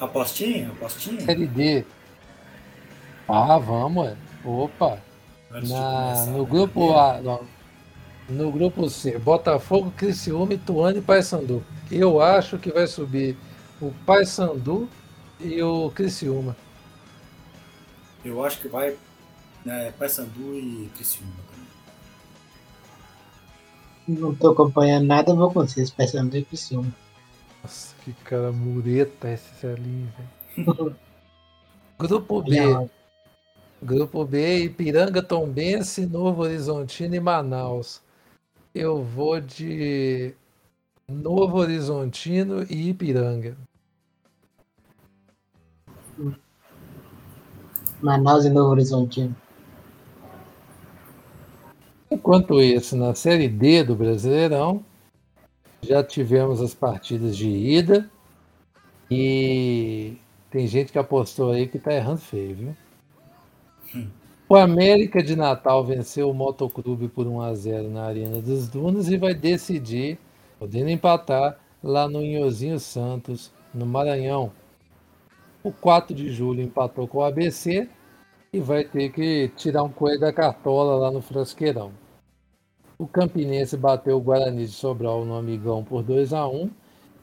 [0.00, 0.68] Apostinha?
[0.70, 1.20] Apostinha?
[1.20, 1.84] Série D.
[3.28, 4.16] Ah, vamos, é.
[4.44, 4.98] Opa!
[5.50, 6.48] Na, no né?
[6.48, 7.40] grupo A, não.
[8.28, 11.62] no grupo C, Botafogo, Criciúma, Ituano e Paysandu.
[11.90, 13.36] Eu acho que vai subir
[13.80, 14.88] o Paysandu
[15.38, 16.56] e o Criciúma.
[18.24, 18.96] Eu acho que vai
[19.64, 21.62] né, Paysandu e Criciúma também.
[24.20, 26.92] Não tô acompanhando nada, vou com vocês, pensando em Criciúma.
[27.62, 30.12] Nossa, que cara mureta esse Celinho,
[30.56, 30.96] velho.
[31.98, 32.58] Grupo B.
[33.80, 38.00] Grupo B, Ipiranga, Tombense, Novo Horizontino e Manaus.
[38.74, 40.34] Eu vou de
[41.08, 43.56] Novo Horizontino e Ipiranga.
[48.02, 49.34] Manaus e Novo Horizontino.
[52.10, 54.84] Enquanto isso, na Série D do Brasileirão,
[55.80, 58.10] já tivemos as partidas de ida
[59.10, 60.16] e
[60.50, 62.76] tem gente que apostou aí que tá errando feio, viu?
[64.48, 69.08] O América de Natal venceu o Motoclube por 1 a 0 na Arena dos Dunas
[69.08, 70.18] e vai decidir,
[70.58, 74.52] podendo empatar, lá no Inhozinho Santos, no Maranhão.
[75.64, 77.88] O 4 de julho empatou com o ABC
[78.52, 81.92] e vai ter que tirar um coelho da cartola lá no Frasqueirão.
[82.98, 86.70] O Campinense bateu o Guarani de Sobral no Amigão por 2 a 1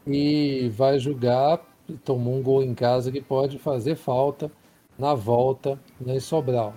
[0.08, 1.60] e vai jogar,
[2.04, 4.50] tomou um gol em casa que pode fazer falta
[4.98, 6.74] na volta em Sobral.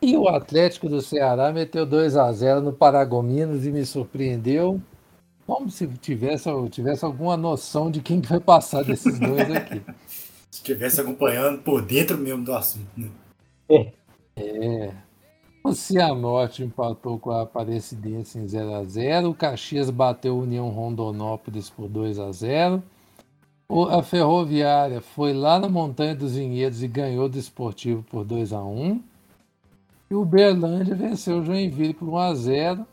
[0.00, 4.80] E o Atlético do Ceará meteu 2 a 0 no Paragominas e me surpreendeu.
[5.46, 9.82] Como se tivesse, tivesse alguma noção de quem que vai passar desses dois aqui.
[10.50, 13.10] Se estivesse acompanhando por dentro mesmo do assunto, né?
[14.36, 14.92] É.
[15.64, 20.68] O Cianorte empatou com a Aparecidense em 0 a 0 O Caxias bateu o União
[20.68, 22.82] Rondonópolis por 2 a 0
[23.68, 28.52] o, A Ferroviária foi lá na Montanha dos Vinhedos e ganhou do Esportivo por 2
[28.52, 29.02] a 1
[30.10, 32.86] E o Berlândia venceu o Joinville por 1 a 0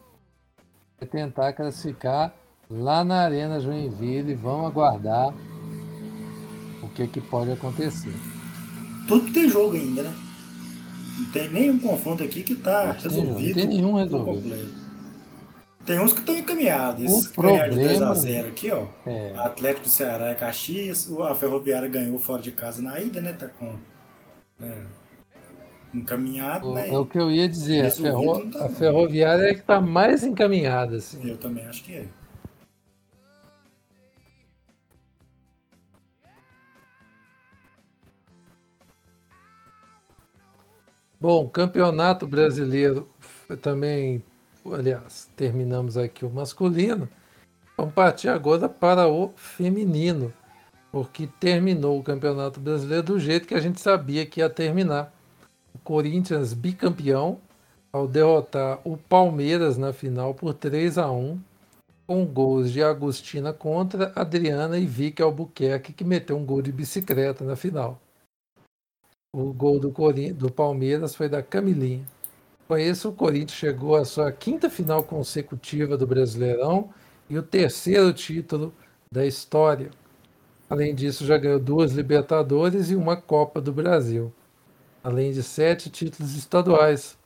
[1.00, 2.34] Vai tentar classificar
[2.70, 4.36] lá na Arena Joinville.
[4.36, 5.34] Vamos aguardar
[6.84, 8.14] o que, que pode acontecer.
[9.08, 10.14] Tudo tem jogo ainda, né?
[11.20, 13.48] Não tem nenhum confronto aqui que tá tem- resolvido.
[13.48, 14.80] não tem nenhum resolvido.
[15.86, 17.12] Tem uns que estão encaminhados.
[17.26, 18.86] O que ganharam de problema- 2x0 aqui, ó.
[19.08, 19.34] É.
[19.38, 21.10] Atlético do Ceará e Caxias.
[21.22, 23.34] A Ferroviária ganhou fora de casa na ida, né?
[23.34, 23.74] Tá com.
[24.60, 24.86] né,
[25.94, 26.90] encaminhado, O- né?
[26.90, 30.24] É o que eu ia dizer, a, ferro- tá, a ferroviária é que está mais
[30.24, 30.98] encaminhada.
[30.98, 31.28] Assim.
[31.30, 32.06] Eu também acho que é.
[41.20, 43.10] Bom, Campeonato Brasileiro
[43.62, 44.24] também,
[44.66, 47.10] aliás, terminamos aqui o masculino.
[47.76, 50.34] Vamos partir agora para o feminino,
[50.92, 55.14] porque terminou o Campeonato Brasileiro do jeito que a gente sabia que ia terminar.
[55.84, 57.40] Corinthians bicampeão
[57.92, 61.40] ao derrotar o Palmeiras na final por 3 a 1
[62.06, 67.44] com gols de Agostina contra Adriana e Vicky Albuquerque, que meteu um gol de bicicleta
[67.44, 68.00] na final.
[69.32, 72.04] O gol do, Corin- do Palmeiras foi da Camilinha.
[72.68, 76.90] Com isso, o Corinthians chegou à sua quinta final consecutiva do Brasileirão
[77.30, 78.74] e o terceiro título
[79.14, 79.92] da história.
[80.68, 84.32] Além disso, já ganhou duas Libertadores e uma Copa do Brasil,
[85.04, 87.18] além de sete títulos estaduais.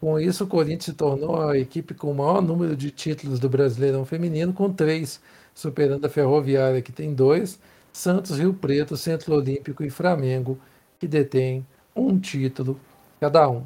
[0.00, 3.48] Com isso, o Corinthians se tornou a equipe com o maior número de títulos do
[3.48, 5.20] Brasileirão Feminino, com três,
[5.54, 7.58] superando a Ferroviária, que tem dois,
[7.92, 10.58] Santos, Rio Preto, Centro Olímpico e Flamengo,
[10.98, 12.78] que detém um título
[13.20, 13.64] cada um.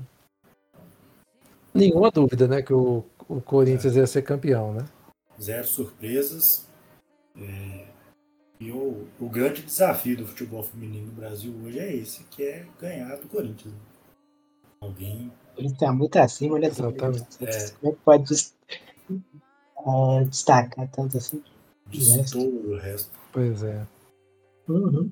[1.74, 4.84] Nenhuma dúvida, né, que o, o Corinthians ia ser campeão, né?
[5.40, 6.66] Zero surpresas.
[7.36, 7.87] É,
[8.60, 12.66] E o, o grande desafio do futebol feminino no Brasil hoje é esse, que é
[12.80, 13.72] ganhar do Corinthians.
[13.72, 13.80] né?
[14.80, 15.32] Alguém.
[15.56, 16.66] Ele tá muito acima, né?
[16.68, 17.26] Exatamente.
[17.40, 17.70] É.
[17.80, 18.34] Como é que pode
[19.86, 21.42] ah, destacar tanto assim?
[21.90, 23.10] distou o resto.
[23.32, 23.86] Pois é.
[24.68, 25.10] Uhum.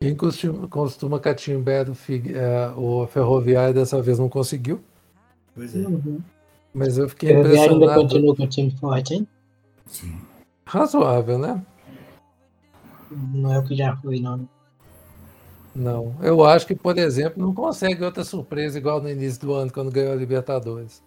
[0.00, 4.80] Quem costuma, costuma catimbar eh, o Ferroviário dessa vez não conseguiu,
[5.54, 5.78] Pois é.
[5.78, 6.20] Uhum.
[6.72, 8.02] mas eu fiquei O Ferroviário ainda impressionado.
[8.02, 9.28] continua com o time forte, hein?
[9.86, 10.18] Sim.
[10.66, 11.64] Razoável, né?
[13.14, 14.48] Não é o que já foi, não.
[15.74, 16.14] Não.
[16.22, 19.90] Eu acho que, por exemplo, não consegue outra surpresa igual no início do ano, quando
[19.90, 21.02] ganhou a Libertadores.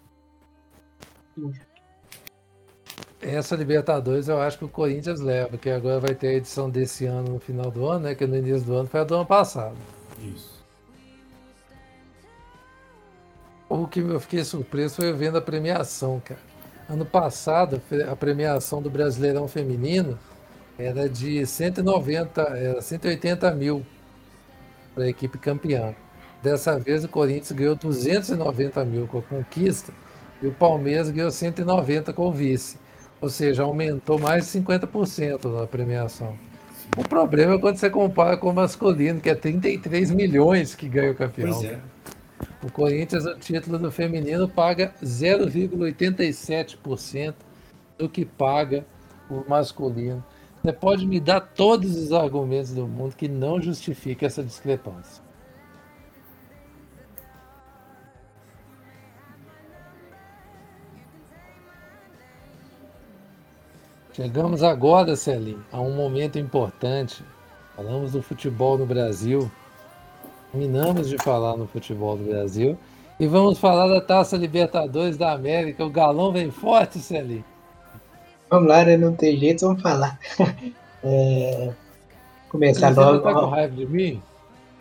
[3.20, 7.06] Essa Libertadores eu acho que o Corinthians leva, que agora vai ter a edição desse
[7.06, 8.14] ano no final do ano, né?
[8.14, 9.76] Que no início do ano foi a do ano passado.
[10.20, 10.58] Isso.
[13.68, 16.40] O que eu fiquei surpreso foi vendo a premiação, cara.
[16.88, 20.18] Ano passado, a premiação do Brasileirão Feminino
[20.78, 23.84] era de 190, era 180 mil
[24.94, 25.94] para a equipe campeã.
[26.42, 29.92] Dessa vez o Corinthians ganhou 290 mil com a conquista
[30.40, 32.78] e o Palmeiras ganhou 190 com o vice.
[33.20, 36.38] Ou seja, aumentou mais de 50% na premiação.
[36.96, 41.10] O problema é quando você compara com o masculino, que é 33 milhões que ganha
[41.10, 41.60] o campeão.
[41.64, 41.80] É.
[42.62, 47.34] O Corinthians, o título do feminino, paga 0,87%
[47.98, 48.86] do que paga
[49.28, 50.24] o masculino.
[50.62, 55.22] Você pode me dar todos os argumentos do mundo que não justifica essa discrepância.
[64.12, 67.22] Chegamos agora, Celim, a um momento importante.
[67.76, 69.48] Falamos do futebol no Brasil.
[70.50, 72.76] Terminamos de falar no futebol do Brasil.
[73.20, 75.84] E vamos falar da Taça Libertadores da América.
[75.84, 77.44] O galão vem forte, Celim.
[78.50, 78.96] Vamos lá, né?
[78.96, 80.18] Não tem jeito, vamos falar.
[81.04, 81.70] É...
[82.48, 83.20] Começar Você logo.
[83.20, 84.20] tá com raiva de mim?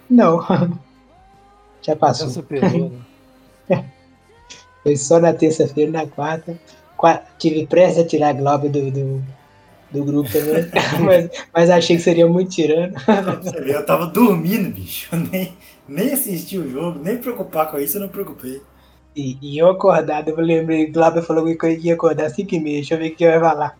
[0.09, 0.41] Não.
[1.84, 2.28] Já Já passou.
[2.30, 2.91] superou,
[3.70, 3.86] né?
[4.82, 6.57] Foi só na terça-feira, na quarta.
[6.97, 9.24] Qua- Tive pressa a tirar a Globo do, do,
[9.91, 10.72] do grupo também.
[11.05, 12.95] mas, mas achei que seria muito tirano.
[13.43, 15.07] Você eu tava dormindo, bicho.
[15.13, 15.53] Eu nem,
[15.88, 18.59] nem assisti o jogo, nem preocupar com isso, eu não preocupei.
[19.18, 22.59] E, e eu acordado, eu lembrei, Glauber falou que eu ia acordar às 5 e
[22.59, 23.76] meia, deixa eu ver o que eu ia falar.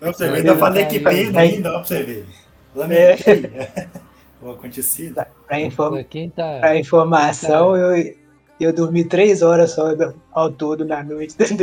[0.00, 2.26] Pra você ainda falei que pena ainda, ó, pra você ver.
[2.74, 3.50] Lamentei
[4.42, 5.24] o acontecido.
[5.46, 6.02] Pra, inform,
[6.34, 6.58] tá.
[6.58, 8.14] pra informação, eu,
[8.58, 9.94] eu dormi três horas só
[10.32, 11.62] ao todo na noite do, do,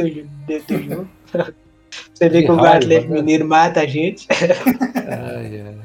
[0.68, 1.08] do jogo.
[2.14, 3.20] Você vê Que que o Atlético né?
[3.20, 4.26] Mineiro mata a gente.
[4.32, 5.76] Ai, ai.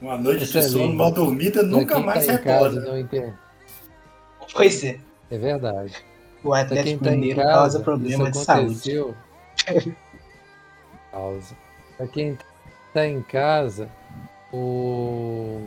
[0.00, 2.80] Uma noite Isso é de sono mal dormida nunca mais tá recorda.
[2.80, 3.47] não.
[4.52, 4.98] Pois é,
[5.30, 5.94] É verdade.
[6.42, 9.04] o quem Atlético tá Mineiro casa, causa problema de saúde.
[11.10, 11.56] Causa.
[11.96, 12.38] Pra quem
[12.94, 13.88] tá em casa,
[14.52, 15.60] o.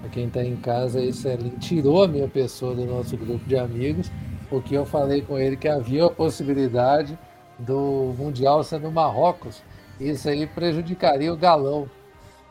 [0.00, 3.56] Pra quem tá em casa, isso ele tirou a minha pessoa do nosso grupo de
[3.56, 4.10] amigos,
[4.48, 7.18] porque eu falei com ele que havia a possibilidade
[7.58, 9.62] do Mundial ser no Marrocos.
[9.98, 11.88] Isso aí prejudicaria o galão.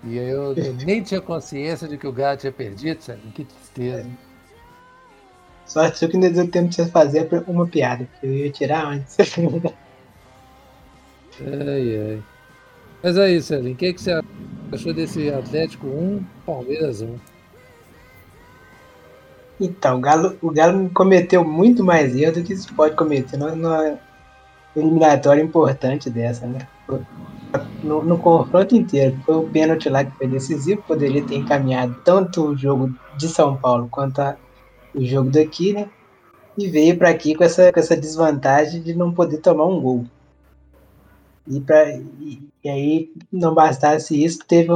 [0.04, 3.22] E eu, nem tinha consciência de que o Galo tinha perdido, sabe?
[3.34, 4.10] Que tristeza.
[5.66, 8.88] Só acho que ainda deu tempo de você fazer uma piada, porque eu ia tirar
[8.88, 9.18] antes.
[11.42, 12.24] Ai, ai.
[13.04, 13.74] Mas é isso, Elin.
[13.74, 14.20] O que, que você
[14.72, 17.16] achou desse Atlético 1, Palmeiras 1?
[19.62, 24.00] Então, o Galo, o Galo cometeu muito mais erro do que se pode cometer numa
[24.76, 26.68] eliminatória importante dessa, né?
[27.84, 32.44] No, no confronto inteiro, foi o pênalti lá que foi decisivo, poderia ter encaminhado tanto
[32.44, 34.38] o jogo de São Paulo quanto a-
[34.94, 35.90] o jogo daqui, né?
[36.58, 40.06] E veio para aqui com essa, com essa desvantagem de não poder tomar um gol.
[41.48, 44.70] E, pra, e, e aí, não bastasse isso, teve,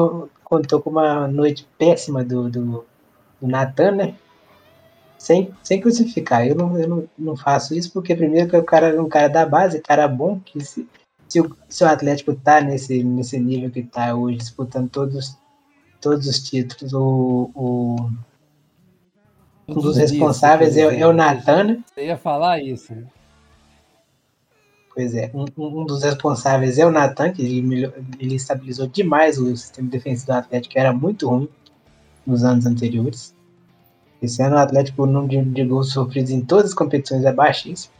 [0.44, 2.86] contou com uma noite péssima do, do,
[3.40, 4.16] do Natan, né?
[5.24, 6.46] sem, sem crucificar.
[6.46, 9.30] Eu, não, eu não, não faço isso porque, primeiro, que o cara é um cara
[9.30, 10.86] da base, cara bom, que se,
[11.34, 15.36] se, o, se o Atlético tá nesse, nesse nível que tá hoje, disputando todos,
[16.00, 18.12] todos os títulos, o, o,
[19.68, 21.84] um dos responsáveis é, é o Natan, né?
[21.88, 22.94] Você ia falar isso.
[22.94, 23.08] né?
[24.94, 29.58] Pois é, um, um dos responsáveis é o Natan, que ele, ele estabilizou demais o
[29.58, 31.50] sistema defensivo do Atlético, que era muito ruim
[32.28, 33.34] nos anos anteriores.
[34.22, 37.34] Esse ano o Atlético, o número de, de gols sofridos em todas as competições é
[37.34, 37.92] baixíssimo.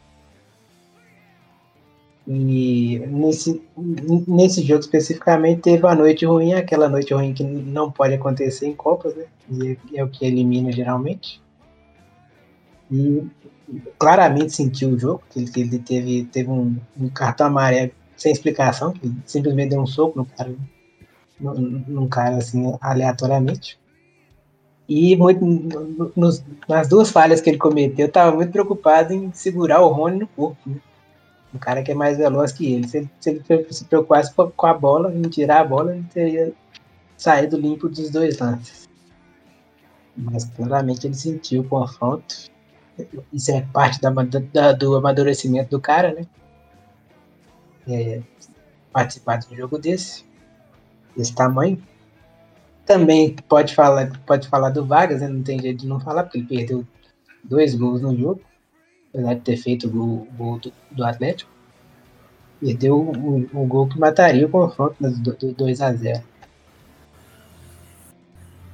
[2.26, 8.14] E nesse, nesse jogo especificamente teve uma noite ruim, aquela noite ruim que não pode
[8.14, 9.24] acontecer em Copas, né?
[9.50, 11.42] E é o que elimina geralmente.
[12.90, 13.22] E
[13.98, 18.32] claramente sentiu o jogo, que ele, que ele teve, teve um, um cartão amarelo sem
[18.32, 20.54] explicação, que simplesmente deu um soco no cara,
[21.38, 23.78] num cara assim, aleatoriamente.
[24.88, 29.32] E muito, no- nos- nas duas falhas que ele cometeu, eu estava muito preocupado em
[29.32, 30.58] segurar o Rony no corpo.
[30.66, 30.76] Né?
[31.54, 32.88] Um cara que é mais veloz que ele.
[32.88, 36.52] Se ele, se ele se preocupasse com a bola, em tirar a bola, ele teria
[37.16, 38.88] saído limpo dos dois lances.
[40.16, 42.50] Mas claramente ele sentiu o confronto.
[43.32, 46.26] Isso é parte da, da- do amadurecimento do cara, né?
[47.88, 48.20] É,
[48.92, 50.24] participar de um jogo desse,
[51.16, 51.80] desse tamanho.
[52.86, 55.28] Também pode falar, pode falar do Vargas, né?
[55.28, 56.86] não tem jeito de não falar, porque ele perdeu
[57.42, 58.40] dois gols no jogo,
[59.14, 61.50] apesar de ter feito o gol, gol do, do, Atlético.
[62.60, 66.22] Perdeu o, o, gol que mataria o confronto do, do 2 a 0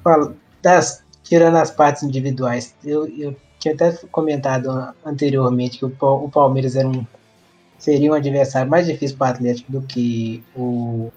[0.03, 4.69] Falo, das, tirando as partes individuais, eu, eu tinha até comentado
[5.05, 7.05] anteriormente que o, o Palmeiras era um,
[7.77, 11.11] seria um adversário mais difícil para o Atlético do que o,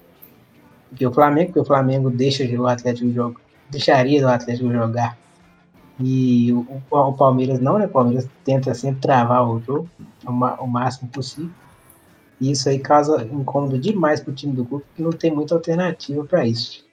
[0.95, 5.17] que o Flamengo, porque o Flamengo deixa o Atlético jogar, deixaria o Atlético jogar.
[5.99, 7.85] E o, o, Palmeiras não, né?
[7.85, 9.89] O Palmeiras tenta sempre travar o jogo
[10.25, 11.51] o, o máximo possível.
[12.39, 15.55] E isso aí causa incômodo demais para o time do grupo, que não tem muita
[15.55, 16.85] alternativa para isso.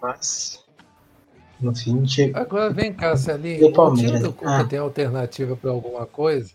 [0.00, 0.64] Mas,
[1.60, 2.40] no fim, chega.
[2.40, 3.66] Agora vem cá, Celinho.
[3.66, 4.64] O, o time do Cuca ah.
[4.64, 6.52] tem alternativa para alguma coisa?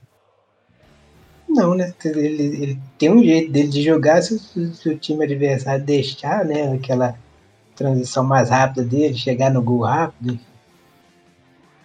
[1.48, 1.94] Não, né?
[2.04, 6.74] Ele, ele, tem um jeito dele de jogar se, se, o time adversário deixar, né?
[6.74, 7.18] Aquela
[7.78, 10.40] transição mais rápida dele, chegar no gol rápido.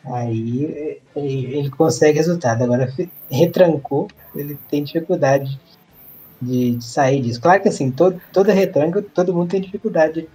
[0.04, 2.64] Aí ele consegue resultado.
[2.64, 2.92] Agora
[3.30, 5.60] retrancou, ele tem dificuldade
[6.40, 7.40] de, de sair disso.
[7.40, 10.28] Claro que assim, todo, toda retranca, todo mundo tem dificuldade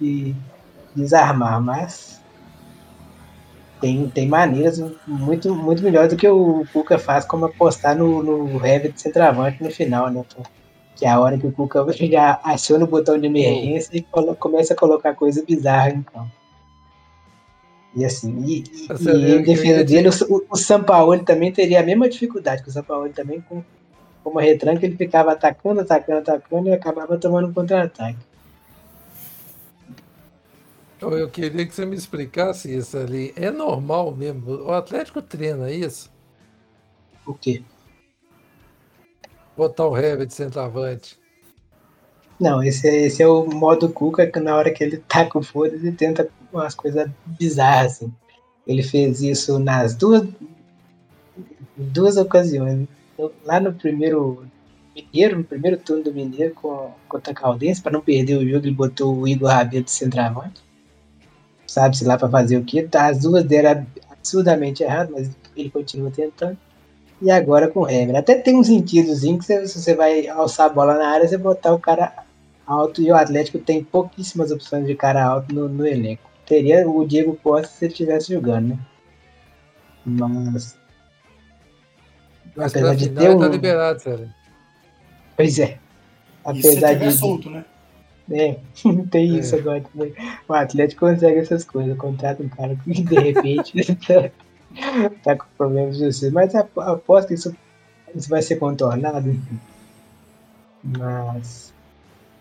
[0.00, 0.36] de, de
[0.94, 2.20] desarmar, mas
[3.80, 8.64] tem, tem maneiras muito, muito melhores do que o Cuca faz, como apostar no, no
[8.64, 10.24] heavy de centroavante no final, né?
[10.98, 14.74] Que é a hora que o Cuca já aciona o botão de emergência e começa
[14.74, 16.30] a colocar coisa bizarra em campo.
[17.94, 18.64] E assim, e,
[19.00, 22.72] e em defesa dele, o, o São Paulo também teria a mesma dificuldade, que o
[22.72, 23.62] São Paulo também, com,
[24.24, 28.18] com uma retranca, ele ficava atacando, atacando, atacando e acabava tomando um contra-ataque.
[31.00, 33.32] Eu queria que você me explicasse isso ali.
[33.36, 34.50] É normal mesmo?
[34.64, 36.10] O Atlético treina isso?
[37.24, 37.62] O quê?
[39.58, 41.18] Botar o heavy de centroavante.
[42.40, 45.42] Não, esse, é, esse é o modo Cuca que na hora que ele tá com
[45.42, 48.12] foda ele tenta umas coisas bizarras assim.
[48.66, 50.26] Ele fez isso nas duas
[51.76, 52.86] duas ocasiões.
[53.44, 54.46] Lá no primeiro
[54.94, 58.64] Mineiro, no primeiro turno do Mineiro com, contra a Caldense, para não perder o jogo,
[58.64, 60.62] ele botou o Igor Rabelo de centroavante
[61.68, 62.82] sabe-se lá para fazer o que.
[62.82, 66.58] Tá, as duas deram absurdamente errado, mas ele continua tentando.
[67.20, 68.16] E agora com o Hever.
[68.16, 71.36] Até tem um sentidozinho que você, se você vai alçar a bola na área, você
[71.36, 72.12] botar o cara
[72.66, 76.28] alto e o Atlético tem pouquíssimas opções de cara alto no, no elenco.
[76.46, 78.78] Teria o Diego Costa se ele estivesse jogando, né?
[80.04, 80.78] Mas.
[82.56, 83.38] Mas apesar de ter um...
[83.38, 84.32] tá liberado, sério.
[85.36, 85.78] Pois é.
[86.44, 87.12] Apesar de.
[87.12, 87.64] solto, né?
[88.30, 88.56] É,
[89.10, 89.40] tem é.
[89.40, 90.14] isso agora também.
[90.48, 93.72] O Atlético consegue essas coisas, contrata um cara que de repente
[95.22, 96.30] tá, com problemas de você.
[96.30, 97.54] Mas aposto que isso,
[98.14, 99.38] isso vai ser contornado.
[100.82, 101.72] Mas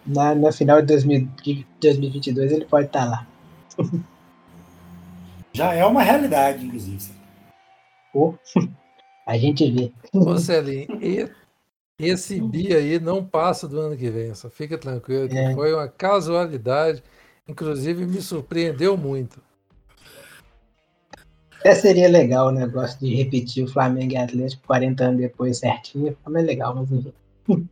[0.06, 3.28] na, na final de, 2000, de 2022 ele pode estar tá lá.
[5.54, 7.12] Já é uma realidade, inclusive.
[8.14, 8.38] Pô,
[9.26, 9.92] a gente vê.
[10.14, 10.36] Ô,
[12.00, 15.28] esse bi aí não passa do ano que vem, só fica tranquilo.
[15.36, 15.54] É.
[15.56, 17.04] Foi uma casualidade,
[17.48, 19.42] inclusive me surpreendeu muito.
[21.60, 26.16] Até seria legal o negócio de repetir o Flamengo e Atlético 40 anos depois certinho.
[26.28, 27.14] Mais legal, mas enfim.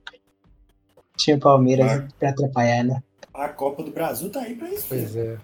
[1.17, 2.07] Tinha o Palmeiras ah.
[2.19, 3.01] para atrapalhar, né?
[3.33, 4.86] A Copa do Brasil tá aí para isso.
[4.89, 5.38] Pois é.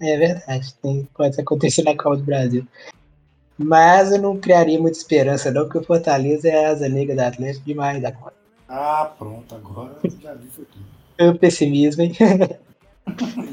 [0.00, 2.66] É verdade, tem, pode acontecer na Copa do Brasil.
[3.58, 7.28] Mas eu não criaria muita esperança, não, porque o Fortaleza é a asa negra da
[7.28, 8.34] Atlético demais da conta.
[8.68, 10.80] Ah, pronto, agora já vi isso aqui.
[11.16, 12.12] É o pessimismo, hein?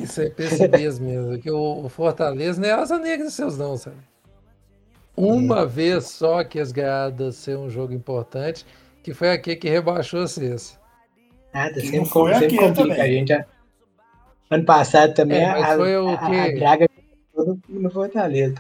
[0.02, 3.98] Isso é pessimismo mesmo, que o Fortaleza não é asa negra dos seus, não, sabe?
[5.16, 5.66] Uma é.
[5.66, 8.66] vez só que as ganhadas ser um jogo importante,
[9.04, 10.80] que foi aquele que rebaixou a Cessa.
[11.54, 13.02] Nada, sempre, foi sempre complica também.
[13.02, 13.46] a gente.
[14.50, 16.36] Ano passado também é, a, foi o a, que...
[16.36, 16.90] a draga
[17.70, 18.56] no Fortaleza.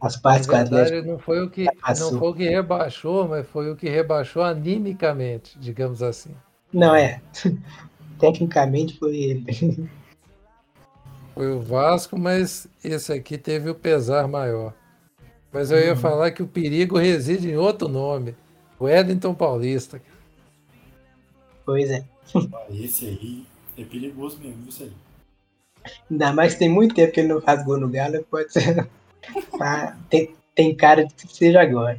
[0.00, 3.70] As partes Na verdade, não foi o que não foi o que rebaixou, mas foi
[3.70, 6.34] o que rebaixou animicamente, digamos assim.
[6.72, 7.20] Não é.
[8.22, 9.90] Tecnicamente foi ele.
[11.34, 14.74] Foi o Vasco, mas esse aqui teve o pesar maior.
[15.50, 15.96] Mas eu ia uhum.
[15.96, 18.36] falar que o perigo reside em outro nome,
[18.78, 20.00] o Edington Paulista.
[21.64, 22.04] Pois é.
[22.70, 23.46] Esse aí
[23.78, 24.92] é perigoso mesmo, isso aí.
[26.10, 28.86] Ainda mais que tem muito tempo que ele não faz gol no Galo, pode ser.
[29.58, 31.98] Ah, tem, tem cara de que seja agora.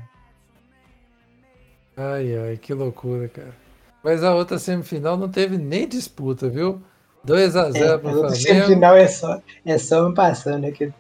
[1.98, 3.63] Ai, ai, que loucura, cara.
[4.04, 6.82] Mas a outra semifinal não teve nem disputa, viu?
[7.26, 8.26] 2x0 é, pro Flamengo.
[8.26, 10.72] A semifinal é só, é só um passando, né?
[10.72, 10.92] Que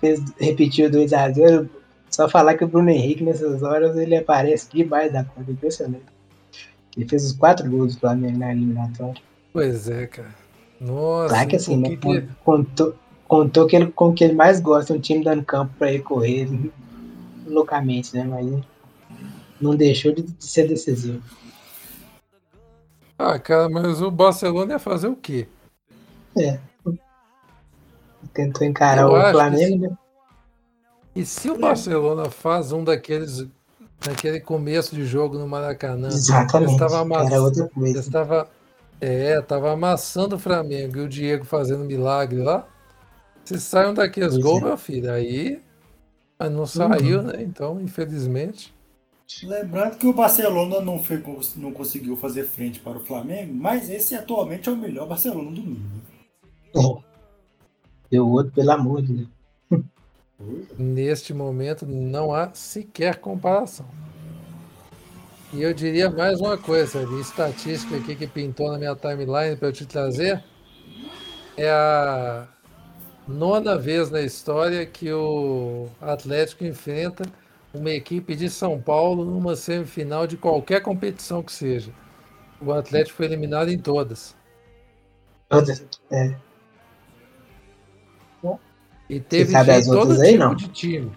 [0.00, 1.68] fez, repetiu 2x0.
[2.10, 6.04] Só falar que o Bruno Henrique nessas horas ele aparece demais da conta, impressionante.
[6.96, 9.20] Ele fez os quatro gols do Flamengo na eliminatória.
[9.52, 10.34] Pois é, cara.
[10.80, 11.98] Nossa, claro que assim, né?
[12.42, 12.94] Com, to,
[13.28, 16.02] contou que ele, com o que ele mais gosta, um time dando campo para ele
[16.02, 16.48] correr
[17.46, 18.24] loucamente, né?
[18.24, 18.64] Mas
[19.60, 21.22] não deixou de, de ser decisivo.
[23.18, 25.48] Ah, cara, mas o Barcelona ia fazer o quê?
[26.38, 26.58] É.
[28.34, 29.98] Tentou encarar Eu o Flamengo, né?
[31.14, 33.46] E se o Barcelona faz um daqueles
[34.06, 36.72] naquele começo de jogo no Maracanã, Exatamente.
[36.72, 38.48] estava amassando, estava
[39.00, 42.66] é, estava amassando o Flamengo e o Diego fazendo milagre lá.
[43.46, 44.64] Se sai um daqueles Pois gols, é.
[44.66, 45.62] meu filho, aí
[46.38, 47.42] mas não saiu, né?
[47.42, 48.74] Então, infelizmente.
[49.42, 51.22] Lembrando que o Barcelona não, foi,
[51.56, 55.62] não conseguiu fazer frente para o Flamengo, mas esse atualmente é o melhor Barcelona do
[55.62, 56.02] mundo.
[56.74, 57.06] É.
[58.12, 59.84] E o outro, pelo amor de Deus.
[60.78, 63.86] Neste momento não há sequer comparação.
[65.52, 69.68] E eu diria mais uma coisa, de estatística aqui que pintou na minha timeline para
[69.68, 70.42] eu te trazer.
[71.56, 72.46] É a
[73.26, 77.24] nona vez na história que o Atlético enfrenta
[77.74, 81.92] uma equipe de São Paulo numa semifinal de qualquer competição que seja.
[82.60, 84.34] O Atlético foi eliminado em todas.
[85.48, 85.86] Todas.
[86.10, 86.34] É.
[89.08, 90.54] E teve sabe de as todo outras aí, tipo não?
[90.54, 91.12] de time.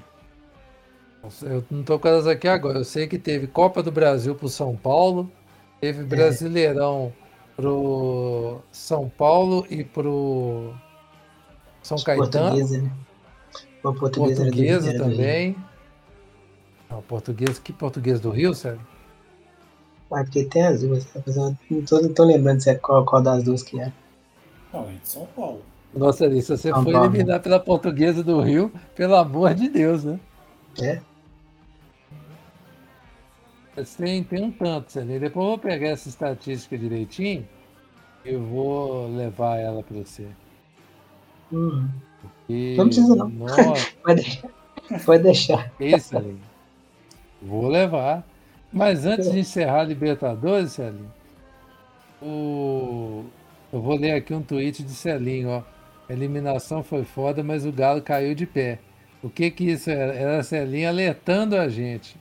[1.41, 2.79] Eu não tô com elas aqui agora.
[2.79, 5.31] Eu sei que teve Copa do Brasil pro São Paulo,
[5.77, 5.79] É.
[5.81, 7.11] teve Brasileirão
[7.55, 10.73] pro São Paulo e pro
[11.81, 12.91] São Caetano, Portuguesa, né?
[13.81, 14.99] Portuguesa, do- Portuguesa Rio.
[14.99, 15.55] também.
[16.89, 18.85] Não, portuguesa, que português do Rio, sério?
[20.11, 21.05] Ah, porque tem as duas.
[21.13, 21.23] né?
[21.25, 23.93] Mas eu Não tô, não tô lembrando se é qual, qual das duas que é.
[24.73, 25.63] Não, é de São Paulo.
[25.93, 27.07] Nossa, ali, se você São foi Paulo.
[27.07, 30.19] eliminar pela portuguesa do Rio, pelo amor de Deus, né?
[30.81, 31.01] É?
[33.75, 35.19] Mas Tem, tem um tanto, Celinho.
[35.19, 37.47] Depois eu vou pegar essa estatística direitinho
[38.25, 40.37] e vou levar ela para você.
[41.51, 42.01] Hum.
[42.75, 43.29] Não precisa, não.
[43.29, 44.49] Nossa, Pode deixar.
[45.05, 45.73] Pode deixar.
[45.79, 46.48] isso, Celinho.
[47.41, 48.23] Vou levar.
[48.71, 51.11] Mas antes de encerrar a Libertadores, Celinho,
[52.21, 53.25] o...
[53.73, 55.63] eu vou ler aqui um tweet de Celinho, ó.
[56.07, 58.79] A eliminação foi foda, mas o Galo caiu de pé.
[59.21, 60.13] O que que isso era?
[60.13, 62.15] Era Celinho alertando a gente.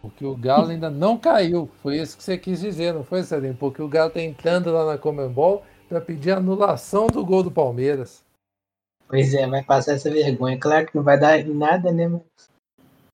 [0.00, 1.70] Porque o Galo ainda não caiu.
[1.82, 3.54] Foi isso que você quis dizer, não foi, Celinho?
[3.54, 8.22] Porque o Galo tá entrando lá na Comembol para pedir anulação do gol do Palmeiras.
[9.08, 10.58] Pois é, vai passar essa vergonha.
[10.58, 12.08] Claro que não vai dar em nada, né?
[12.08, 12.22] Mas,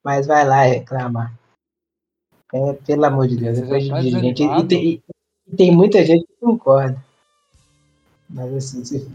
[0.05, 1.35] mas vai lá reclamar.
[2.53, 4.43] É, pelo amor de Deus, é coisa já tá de gente.
[4.43, 5.03] E tem, e-
[5.49, 7.03] e tem muita gente que concorda.
[8.29, 9.11] Mas assim, se-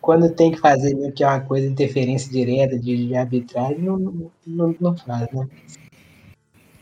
[0.00, 3.98] quando tem que fazer meio que é uma coisa, interferência direta de, de arbitragem, não,
[4.46, 5.48] não, não, faz, né?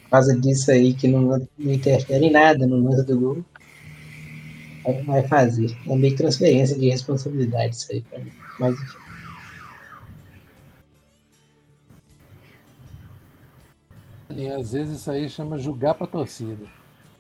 [0.05, 3.45] Por causa disso aí que não, não interfere em nada no lance do gol.
[5.05, 5.77] vai- fazer.
[5.87, 8.33] É meio transferência de responsabilidade isso aí pra mim.
[8.59, 8.99] Mas enfim.
[14.35, 16.67] E às vezes isso aí chama julgar para torcida.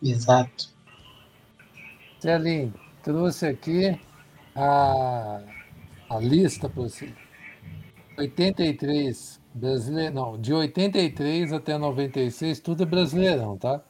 [0.02, 0.68] Exato.
[2.20, 3.98] Celinho, trouxe aqui
[4.54, 5.40] a,
[6.08, 7.12] a lista para você.
[8.18, 13.82] 83 brasileiro, não, de 83 até 96, tudo é brasileirão, tá?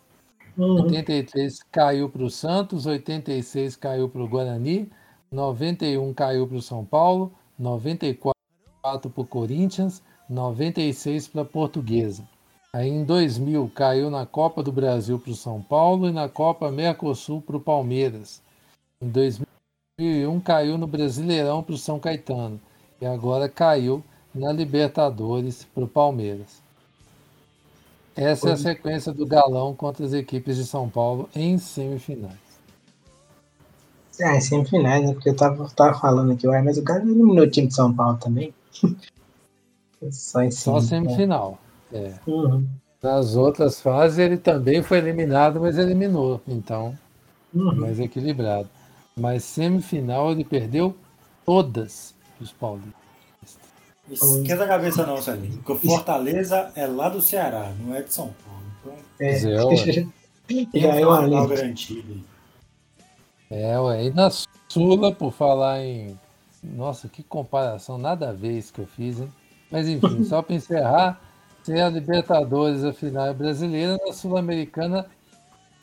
[0.57, 0.83] Uhum.
[0.83, 4.91] 83 caiu para o Santos, 86 caiu para o Guarani,
[5.31, 8.35] 91 caiu para o São Paulo, 94
[8.83, 12.25] para o Corinthians, 96 para a Portuguesa.
[12.73, 16.71] Aí em 2000 caiu na Copa do Brasil para o São Paulo e na Copa
[16.71, 18.41] Mercosul para o Palmeiras.
[19.01, 22.61] Em 2001 caiu no Brasileirão para o São Caetano
[23.01, 26.63] e agora caiu na Libertadores para o Palmeiras.
[28.15, 32.39] Essa é a sequência do Galão contra as equipes de São Paulo em semifinais.
[34.21, 35.13] É semifinais, né?
[35.15, 37.93] Porque eu tava, tava falando aqui, ué, mas o cara eliminou o time de São
[37.93, 38.55] Paulo também.
[40.13, 41.09] Só em Só cima, né?
[41.09, 41.59] semifinal.
[41.93, 42.15] É.
[42.27, 42.67] Uhum.
[43.03, 46.41] Nas outras fases ele também foi eliminado, mas eliminou.
[46.47, 46.97] Então,
[47.55, 47.75] Uhum.
[47.77, 48.69] mais equilibrado.
[49.17, 50.95] Mas semifinal ele perdeu
[51.45, 52.95] todas os paulistas.
[54.11, 55.59] Esquenta a cabeça não, Celinho.
[55.65, 58.63] Porque o Fortaleza é lá do Ceará, não é de São Paulo.
[58.81, 59.37] Então É.
[59.37, 59.57] Zé,
[60.75, 61.57] Já é uma final lei.
[61.57, 62.13] garantido.
[62.13, 63.63] aí.
[63.63, 64.05] É, ué.
[64.07, 64.31] E na
[64.69, 66.19] Sula, por falar em.
[66.63, 69.33] Nossa, que comparação, nada a ver isso que eu fiz, hein?
[69.71, 71.21] Mas enfim, só para encerrar,
[71.63, 75.07] se a Libertadores a final é brasileira, na Sul-Americana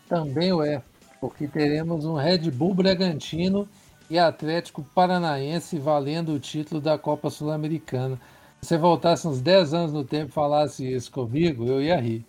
[0.07, 0.81] também o é,
[1.19, 3.67] porque teremos um Red Bull Bragantino
[4.09, 8.19] e Atlético Paranaense valendo o título da Copa Sul-Americana.
[8.61, 12.25] Se você voltasse uns 10 anos no tempo e falasse isso comigo, eu ia rir.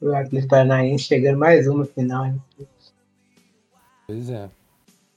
[0.00, 2.26] O Atlético Paranaense chegando mais uma final.
[2.26, 2.40] hein?
[4.06, 4.48] Pois é.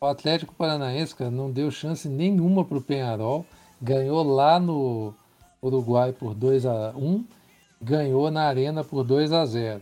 [0.02, 3.46] O Atlético Paranaense, cara, não deu chance nenhuma para o Penharol.
[3.84, 5.14] Ganhou lá no
[5.62, 7.26] Uruguai por 2 a 1
[7.84, 9.82] ganhou na Arena por 2 a 0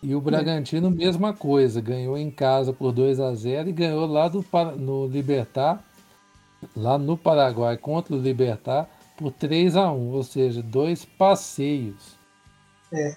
[0.00, 4.28] E o Bragantino, mesma coisa, ganhou em casa por 2 a 0 e ganhou lá
[4.28, 4.44] do,
[4.78, 5.84] no Libertar,
[6.76, 12.16] lá no Paraguai, contra o Libertar, por 3 a 1 ou seja, dois passeios.
[12.92, 13.16] É.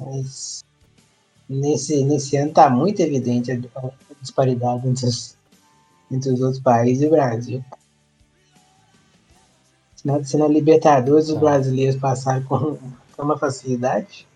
[0.00, 0.64] Mas
[1.48, 5.36] nesse, nesse ano está muito evidente a, disparidade entre os,
[6.10, 7.64] entre os outros países e o Brasil.
[10.04, 12.76] Na, Libertadores os brasileiros passaram com,
[13.16, 14.26] com uma facilidade,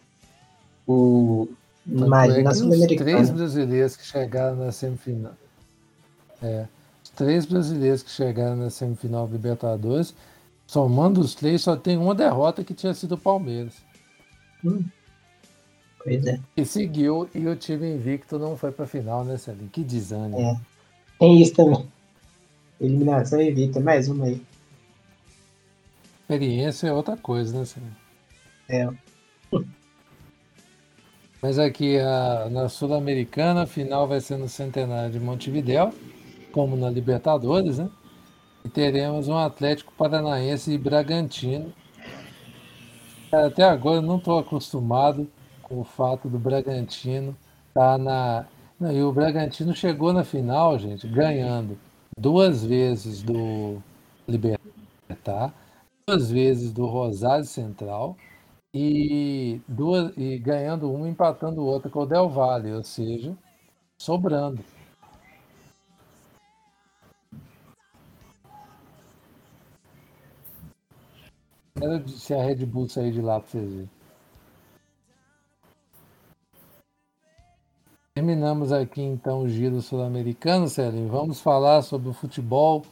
[0.86, 1.48] o,
[1.86, 3.10] imagina é Sul-Americana.
[3.10, 5.32] Três brasileiros que chegaram na semifinal.
[6.40, 6.66] É,
[7.02, 10.14] os três brasileiros que chegaram na semifinal Libertadores,
[10.66, 13.74] somando os três, só tem uma derrota que tinha sido o Palmeiras.
[14.64, 14.84] Hum.
[16.02, 16.38] Pois é.
[16.56, 19.68] E seguiu e o time invicto não foi pra final, né, Celinho?
[19.68, 20.38] Que desânimo.
[20.38, 20.60] É.
[21.18, 21.88] Tem isso também.
[22.80, 24.40] Eliminação invicta, mais uma aí.
[26.26, 27.92] Experiência é outra coisa, né?
[28.68, 28.88] É.
[31.40, 35.94] Mas aqui a, na Sul-Americana, a final vai ser no Centenário de Montevidéu,
[36.50, 37.88] como na Libertadores, né?
[38.64, 41.72] E teremos um Atlético Paranaense e Bragantino.
[43.30, 45.30] Até agora eu não estou acostumado
[45.62, 47.36] com o fato do Bragantino
[47.68, 48.46] estar tá na.
[48.80, 51.78] Não, e o Bragantino chegou na final, gente, ganhando
[52.18, 53.80] duas vezes do
[54.26, 55.54] Libertar,
[56.08, 58.16] duas vezes do Rosário Central
[58.72, 63.36] e, duas, e ganhando uma, empatando outra com o Del Valle, ou seja,
[63.98, 64.62] sobrando.
[71.76, 73.90] Quero se a Red Bull sair de lá para vocês verem.
[78.14, 81.08] Terminamos aqui então o giro sul-americano, Célio.
[81.08, 82.82] Vamos falar sobre o futebol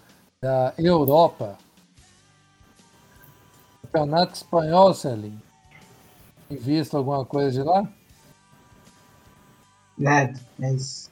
[0.42, 1.56] da Europa.
[3.84, 5.42] Campeonato espanhol, Celinho.
[6.50, 7.86] Visto alguma coisa de lá?
[9.98, 11.10] Nada, mas.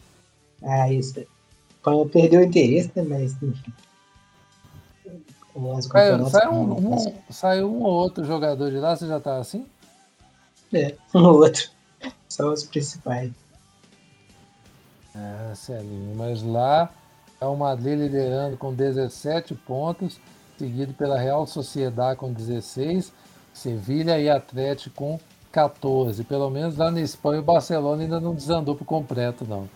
[0.63, 1.27] Ah, isso.
[1.71, 3.03] Espanhol perdeu o interesse, né?
[3.03, 3.73] Mas, enfim.
[5.91, 9.67] Saiu, saiu, um, um, saiu um ou outro jogador de lá, você já tá assim?
[10.73, 11.71] É, um ou outro.
[12.27, 13.31] São os principais.
[15.15, 16.91] É, Celinho, mas lá
[17.39, 20.19] é o Madrid liderando com 17 pontos,
[20.63, 23.13] seguido pela Real Sociedade com 16,
[23.53, 26.23] Sevilha e Atlético com 14.
[26.23, 29.69] Pelo menos lá na Espanha o Barcelona ainda não desandou por completo, não.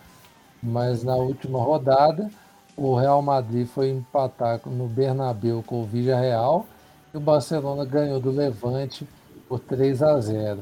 [0.63, 2.31] Mas na última rodada,
[2.77, 6.65] o Real Madrid foi empatar no Bernabéu com o Villarreal
[7.13, 9.07] e o Barcelona ganhou do Levante
[9.49, 10.61] por 3 a 0.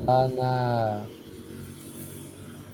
[0.00, 1.02] Lá na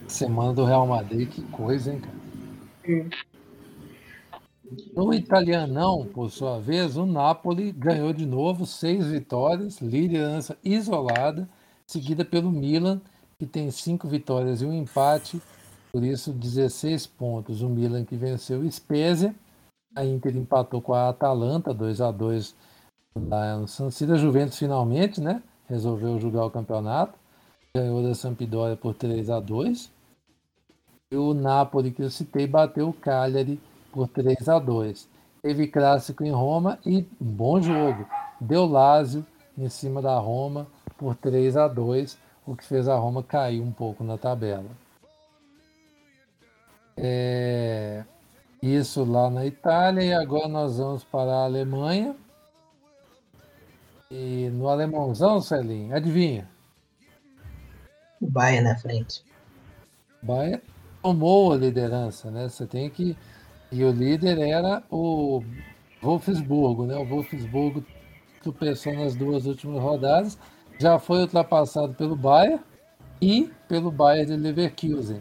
[0.08, 3.33] Semana do Real Madrid, que coisa, hein, cara?
[4.94, 11.48] No italianão, por sua vez, o Napoli ganhou de novo seis vitórias, liderança isolada,
[11.86, 13.00] seguida pelo Milan,
[13.38, 15.40] que tem cinco vitórias e um empate,
[15.92, 17.62] por isso 16 pontos.
[17.62, 19.34] O Milan que venceu o Spezia,
[19.94, 22.54] a Inter empatou com a Atalanta, 2 a 2
[23.16, 24.14] lá no San Siro.
[24.14, 27.18] A Juventus finalmente, né, resolveu jogar o campeonato,
[27.76, 29.92] ganhou da Sampdoria por 3 a 2
[31.16, 33.60] o Napoli, que eu citei, bateu o Cagliari
[33.94, 35.08] por 3 a 2
[35.40, 38.08] Teve clássico em Roma e bom jogo.
[38.40, 39.24] Deu Lazio
[39.56, 40.66] em cima da Roma
[40.96, 44.70] por 3 a 2 o que fez a Roma cair um pouco na tabela.
[46.96, 48.04] É...
[48.62, 52.16] Isso lá na Itália e agora nós vamos para a Alemanha.
[54.10, 56.48] E no alemãozão, Celinho, adivinha?
[58.18, 59.22] O Bayern na frente.
[60.22, 60.62] Bayern
[61.02, 62.48] tomou a liderança, né?
[62.48, 63.14] Você tem que.
[63.74, 65.42] E o líder era o
[66.00, 66.96] Wolfsburgo, né?
[66.96, 67.84] O Wolfsburgo
[68.40, 70.38] tropeçou nas duas últimas rodadas,
[70.78, 72.60] já foi ultrapassado pelo Bayern
[73.20, 75.20] e pelo Bayern de Leverkusen.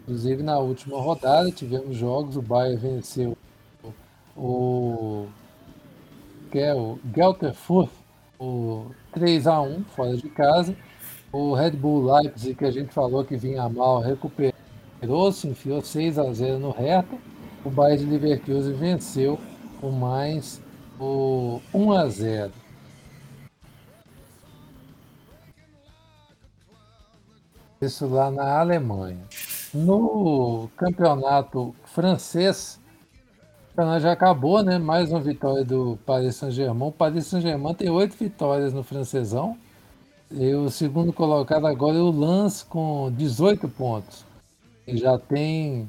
[0.00, 3.36] Inclusive na última rodada tivemos jogos, o Bayern venceu
[4.34, 5.26] o
[6.54, 7.90] é o Gelterfurt
[8.38, 10.74] o 3 a 1 fora de casa.
[11.30, 16.18] O Red Bull Leipzig que a gente falou que vinha mal recuperou se enfiou 6
[16.18, 17.29] a 0 no Hertha.
[17.64, 19.38] O Bayern de Leverkusen venceu
[19.80, 20.60] com mais
[20.98, 22.52] o 1 a 0.
[27.80, 29.24] Isso lá na Alemanha.
[29.72, 32.78] No campeonato francês,
[34.00, 34.78] já acabou, né?
[34.78, 36.88] Mais uma vitória do Paris Saint-Germain.
[36.88, 39.56] O Paris Saint-Germain tem oito vitórias no francesão.
[40.30, 44.30] E o segundo colocado agora é o Lance com 18 pontos
[44.96, 45.88] já tem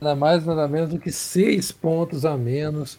[0.00, 2.98] nada mais nada menos do que seis pontos a menos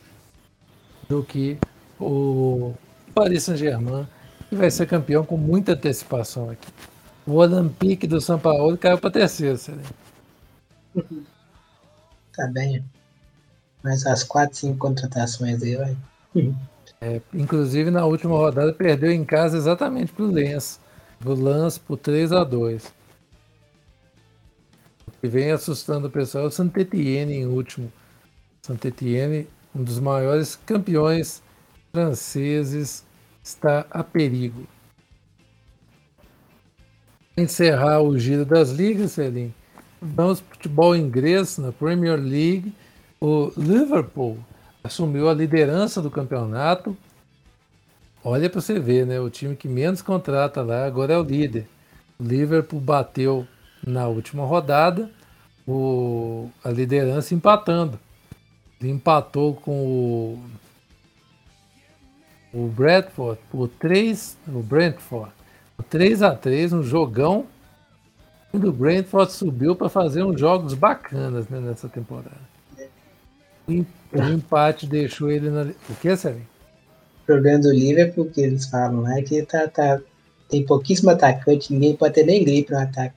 [1.07, 1.57] do que
[1.99, 2.73] o
[3.13, 4.07] Paris Saint-Germain,
[4.49, 6.67] que vai ser campeão com muita antecipação aqui.
[7.25, 9.83] O Olympique do São Paulo caiu para terceiro, Celene.
[12.35, 12.85] Tá bem.
[13.83, 15.97] Mas as quatro, cinco contratações aí, vai.
[17.01, 20.79] É, inclusive na última rodada perdeu em casa exatamente para o Lens.
[21.25, 22.91] O Lance por 3 a 2 O
[25.27, 27.91] que vem assustando o pessoal é o Saint-Étienne em último.
[28.61, 31.43] Saint-Étienne, um dos maiores campeões
[31.91, 33.05] franceses,
[33.43, 34.65] está a perigo.
[37.35, 39.53] Encerrar o giro das ligas, Celim.
[40.01, 42.73] Vamos para futebol inglês na Premier League.
[43.19, 44.37] O Liverpool
[44.81, 46.95] assumiu a liderança do campeonato.
[48.23, 49.19] Olha para você ver, né?
[49.19, 51.67] O time que menos contrata lá agora é o líder.
[52.17, 53.45] O Liverpool bateu
[53.85, 55.11] na última rodada
[55.67, 57.99] o, a liderança empatando.
[58.79, 60.39] Ele empatou com o,
[62.53, 65.31] o Bradford por 3, o Brentford,
[65.75, 67.45] por 3 a 3 um jogão.
[68.53, 72.57] E o Brentford subiu para fazer uns jogos bacanas né, nessa temporada.
[73.67, 75.63] O empate deixou ele na.
[75.63, 76.47] O que, Sérgio?
[77.23, 79.99] O problema do Liverpool, que eles falam lá, é que tá, tá,
[80.47, 83.15] tem pouquíssimo atacante, ninguém pode ter nem gripe no ataque.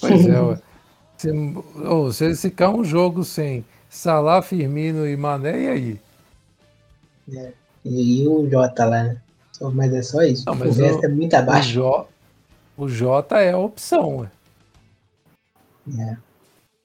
[0.00, 0.58] Pois é, ué.
[1.20, 1.28] Se,
[1.86, 6.00] oh, se eles ficar um jogo sem Salah, Firmino e Mané, e aí?
[7.36, 7.52] É.
[7.84, 9.20] E, o Jota lá, né?
[9.74, 10.46] Mas é só isso.
[10.46, 11.82] Não, o resto é muito abaixo.
[11.82, 14.30] O, o Jota é a opção.
[15.98, 16.16] É.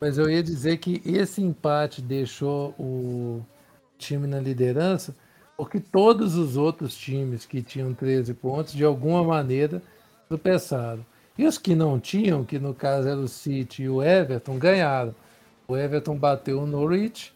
[0.01, 3.41] Mas eu ia dizer que esse empate deixou o
[3.97, 5.15] time na liderança,
[5.55, 9.81] porque todos os outros times que tinham 13 pontos, de alguma maneira,
[10.27, 11.05] tropeçaram.
[11.37, 15.13] E os que não tinham, que no caso era o City e o Everton, ganharam.
[15.67, 17.33] O Everton bateu o Norwich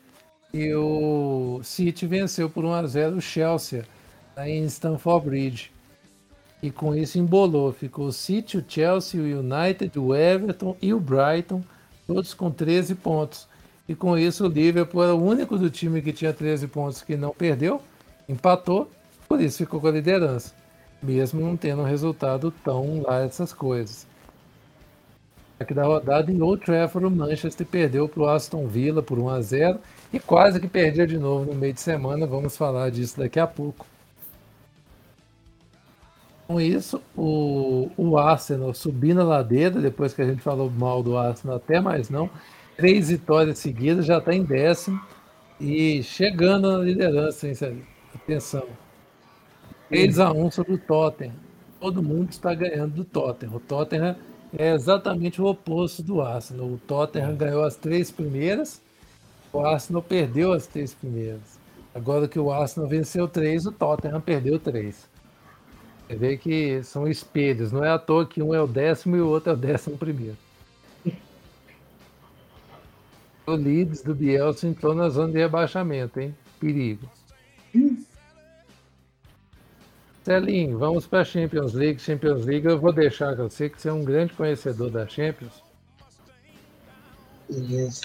[0.53, 3.85] e o City venceu por 1 a 0 o Chelsea
[4.37, 5.71] em Stamford Bridge.
[6.61, 7.71] E com isso embolou.
[7.73, 11.63] Ficou o City, o Chelsea, o United, o Everton e o Brighton
[12.09, 13.47] todos com 13 pontos.
[13.87, 17.15] E com isso o Liverpool era o único do time que tinha 13 pontos que
[17.15, 17.81] não perdeu,
[18.27, 18.89] empatou,
[19.27, 20.53] por isso ficou com a liderança,
[21.01, 24.07] mesmo não tendo um resultado tão lá essas coisas.
[25.59, 29.29] Aqui da rodada em Old Trafford, o Manchester perdeu para o Aston Villa por 1
[29.29, 29.79] a 0
[30.13, 32.25] e quase que perdeu de novo no meio de semana.
[32.25, 33.85] Vamos falar disso daqui a pouco.
[36.47, 41.17] Com isso, o, o Arsenal subindo a ladeira, depois que a gente falou mal do
[41.17, 42.29] Arsenal até mais não,
[42.77, 44.99] três vitórias seguidas, já está em décimo
[45.59, 47.83] e chegando na liderança, hein?
[48.15, 48.63] Atenção.
[49.89, 51.33] 3 a 1 sobre o Tottenham.
[51.79, 53.55] Todo mundo está ganhando do Tottenham.
[53.55, 54.15] O Tottenham
[54.57, 56.67] é exatamente o oposto do Arsenal.
[56.67, 58.81] O Tottenham ganhou as três primeiras,
[59.51, 61.59] o Arsenal perdeu as três primeiras.
[61.93, 65.07] Agora que o Arsenal venceu três, o Tottenham perdeu três.
[66.07, 69.21] Você vê que são espelhos, não é à toa que um é o décimo e
[69.21, 70.37] o outro é o décimo primeiro.
[73.47, 76.35] O Leeds do Bielsa entrou na zona de rebaixamento, hein?
[76.59, 77.09] Perigo.
[80.29, 81.99] Celinho, vamos para a Champions League.
[81.99, 85.63] Champions League eu vou deixar com você que você é um grande conhecedor da Champions.
[87.49, 88.03] Beleza.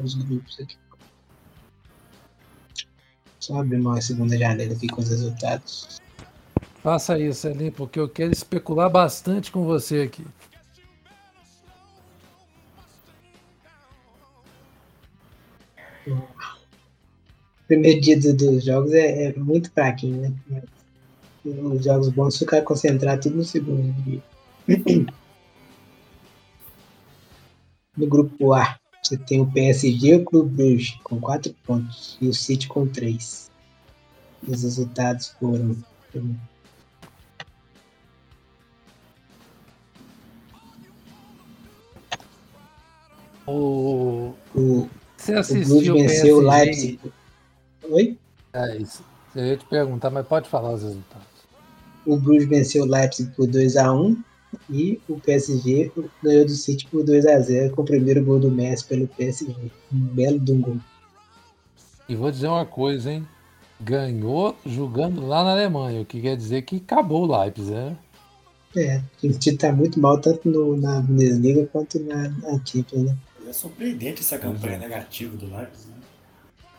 [0.00, 0.76] Os grupos aqui.
[3.38, 6.00] Só abrir uma segunda janela aqui com os resultados.
[6.82, 10.26] Faça isso, Elim, porque eu quero especular bastante com você aqui.
[16.08, 16.33] O
[17.66, 20.62] primeiro dia dos jogos é, é muito fraquinho, né?
[21.44, 24.22] Os jogos bons ficar concentrado tudo no segundo dia.
[27.96, 32.26] No grupo A, você tem o PSG e o Clube Bruges com 4 pontos e
[32.26, 33.50] o City com 3.
[34.48, 35.76] Os resultados foram.
[43.46, 46.98] O, o, Você assistiu o venceu o Leipzig.
[47.90, 48.18] Oi?
[48.52, 49.02] É isso.
[49.34, 51.26] Eu ia te perguntar, mas pode falar os resultados.
[52.06, 54.16] O Bruges venceu o Leipzig por 2 a 1
[54.70, 55.90] e o PSG
[56.22, 59.54] ganhou do City por 2 a 0 com o primeiro gol do Messi pelo PSG.
[59.92, 60.76] Um belo de um gol.
[62.08, 63.26] E vou dizer uma coisa, hein?
[63.80, 67.96] Ganhou jogando lá na Alemanha, o que quer dizer que acabou o Leipzig, né?
[68.76, 73.16] É, o time tá muito mal tanto no, na Bundesliga quanto na, na Champions, né?
[73.48, 75.93] É surpreendente essa campanha negativa do Leipzig.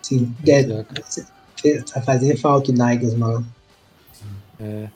[0.05, 3.43] Sim, é, tá fazendo falta o Nagelsmann.
[4.59, 4.87] É.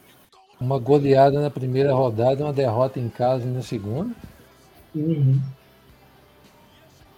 [0.61, 4.13] Uma goleada na primeira rodada, uma derrota em casa na segunda.
[4.93, 5.41] Uhum.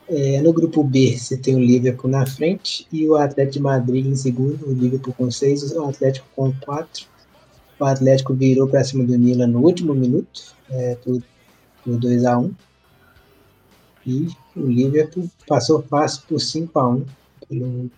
[0.07, 4.05] É, no grupo B, você tem o Liverpool na frente e o Atlético de Madrid
[4.05, 7.07] em segundo, o Liverpool com seis, o Atlético com quatro.
[7.77, 11.21] O Atlético virou para cima do Milan no último minuto, é, por,
[11.83, 12.53] por 2 a 1 um.
[14.07, 17.05] E o Liverpool passou fácil por 5 a 1
[17.51, 17.91] pelo,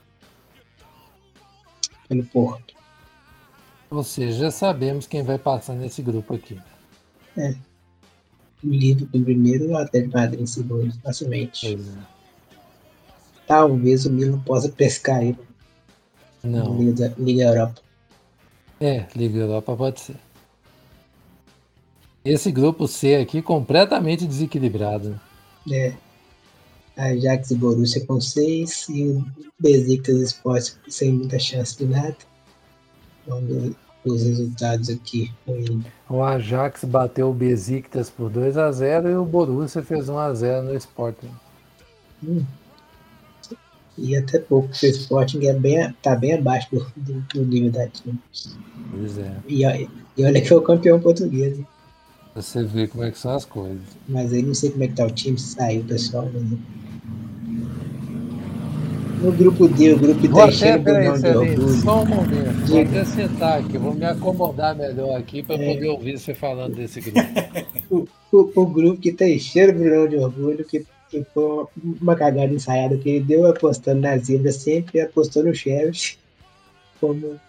[2.09, 2.73] pelo Porto.
[3.91, 6.59] Ou seja, já sabemos quem vai passar nesse grupo aqui.
[7.37, 7.51] É.
[8.63, 11.75] O Liverpool em primeiro o Atlético Madrid em segundo, facilmente.
[11.75, 11.77] É.
[13.45, 15.21] Talvez o Milan possa pescar
[16.43, 16.81] na Não.
[16.81, 17.81] Liga, Liga Europa.
[18.81, 20.15] É, Liga Europa pode ser.
[22.25, 25.19] Esse grupo C aqui completamente desequilibrado.
[25.71, 25.93] É.
[26.97, 29.25] Ajax e Borussia com 6 e o
[29.59, 32.15] Besiktas Sport sem muita chance de nada.
[33.27, 33.75] Vamos ver
[34.05, 35.31] os resultados aqui.
[36.09, 40.33] O Ajax bateu o Besiktas por 2 a 0 e o Borussia fez 1 a
[40.33, 41.29] 0 no Sporting.
[42.23, 42.43] Hum.
[43.97, 47.71] E até pouco, porque o Sporting é bem, tá bem abaixo do, do, do nível
[47.71, 48.19] da time.
[48.91, 49.35] Pois é.
[49.47, 49.87] E, olha-
[50.17, 51.67] e olha que foi o campeão português, hein?
[52.33, 53.79] Pra Você vê como é que são as coisas.
[54.07, 56.29] mas aí não sei como é que tá o time, se saiu pessoal.
[56.33, 56.43] Mas...
[59.21, 61.69] No grupo D, o grupo Brunão de Celinho, Orgulho.
[61.81, 62.67] só um momento.
[62.67, 65.73] Vou até sentar aqui, vou me acomodar melhor aqui para É.
[65.73, 67.19] poder ouvir você falando desse grupo.
[68.33, 70.85] o, o grupo que Teixeira Brunão de Orgulho, que,
[71.33, 71.65] foi
[72.01, 76.15] uma, cagada ensaiada que ele deu apostando na zebra, sempre apostou no Chelsea
[76.99, 77.39] como,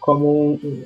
[0.00, 0.82] como um- um-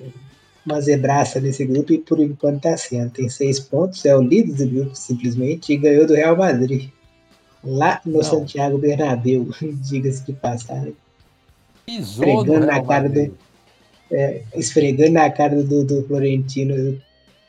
[0.64, 3.10] uma zebraça nesse grupo e por enquanto está sendo.
[3.10, 6.88] Tem seis pontos, é o líder do grupo simplesmente e ganhou do Real Madrid.
[7.64, 8.22] Lá no Não.
[8.22, 10.96] Santiago Bernabéu, diga-se de passagem.
[11.84, 13.32] Pisou Pregando na cara Madrid.
[14.10, 17.00] É, esfregando na cara do, do Florentino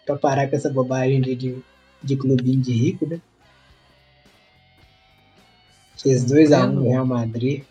[0.05, 1.57] para parar com essa bobagem de, de,
[2.01, 3.20] de clubinho de rico, né?
[5.97, 7.64] Fez 2x1 no Real Madrid.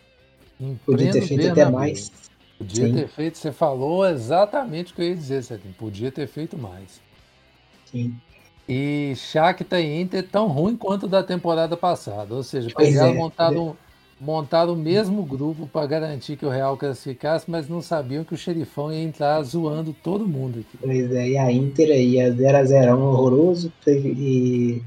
[0.85, 2.11] Podia ter feito até mais.
[2.63, 2.93] Podia Sim.
[2.93, 5.75] ter feito, você falou exatamente o que eu ia dizer, Celinho.
[5.77, 7.01] Podia ter feito mais.
[7.91, 8.15] Sim.
[8.67, 12.33] E Shakhtar e Inter tão ruim quanto da temporada passada.
[12.33, 13.13] Ou seja, pegaram é.
[13.13, 13.77] montaram,
[14.19, 18.37] montaram o mesmo grupo para garantir que o Real classificasse, mas não sabiam que o
[18.37, 20.77] xerifão ia entrar zoando todo mundo aqui.
[20.79, 24.81] Pois é, e a Inter aí, a 0x0 horroroso, e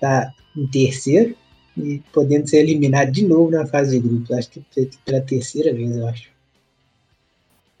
[0.00, 1.36] tá em terceiro
[1.76, 4.30] e podendo ser eliminado de novo na fase de grupos.
[4.30, 6.39] Acho que foi pela terceira vez, eu acho.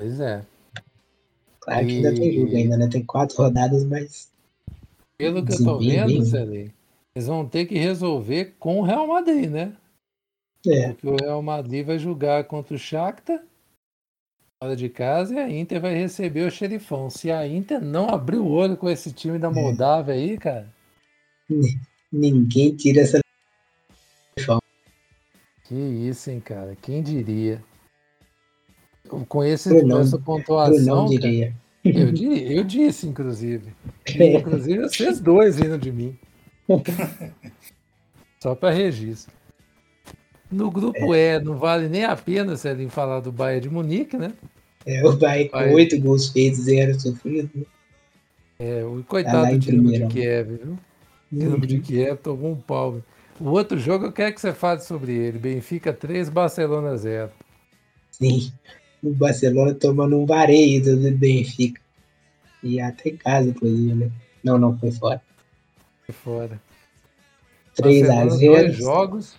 [0.00, 0.42] Pois é.
[1.60, 2.88] Claro que ainda tem E- jogo ainda, né?
[2.88, 4.32] Tem quatro rodadas, mas
[5.18, 6.24] Pelo que eu tô vendo, bem.
[6.24, 6.72] Celinho,
[7.14, 9.76] eles vão ter que resolver com o Real Madrid, né?
[10.66, 13.44] é, Porque o Real Madrid vai jogar contra o Shakhtar
[14.62, 17.10] fora de casa e a Inter vai receber o xerifão.
[17.10, 20.72] Se a Inter não abrir o olho com esse time da Moldávia aí, cara,
[22.10, 23.20] ninguém tira essa.
[25.64, 26.74] que isso, hein, cara?
[26.76, 27.62] Quem diria?
[29.28, 30.00] Com esse, Brunão.
[30.00, 31.54] essa Eu pontuação, não cara, diria.
[31.84, 33.72] eu, diria- eu disse, inclusive.
[34.08, 36.16] Inclusive, vocês dois vindo de mim.
[38.42, 39.32] Só para registro.
[40.50, 44.32] No grupo E, não vale nem a pena, Celinho, falar do Bayern de Munique, né?
[44.86, 47.66] É, o Bahia com oito gols feitos, zero sofrido.
[48.58, 50.06] É, o Tá coitado lá do Dinamo de.
[50.06, 50.72] Kiev, viu?
[50.72, 50.78] O
[51.38, 53.00] Dinamo de Kiev tomou um pau.
[53.38, 55.38] O outro jogo eu quero que você fale sobre ele.
[55.38, 57.30] Benfica 3, Barcelona 0.
[58.10, 58.52] Sim.
[59.02, 61.80] O Barcelona tomando um vareio do Benfica.
[62.62, 64.10] E até em casa, inclusive, né?
[64.44, 65.22] Não, não, foi fora.
[66.06, 66.60] Foi fora.
[67.74, 69.36] 3 a Barcelona, 0 Dois jogos,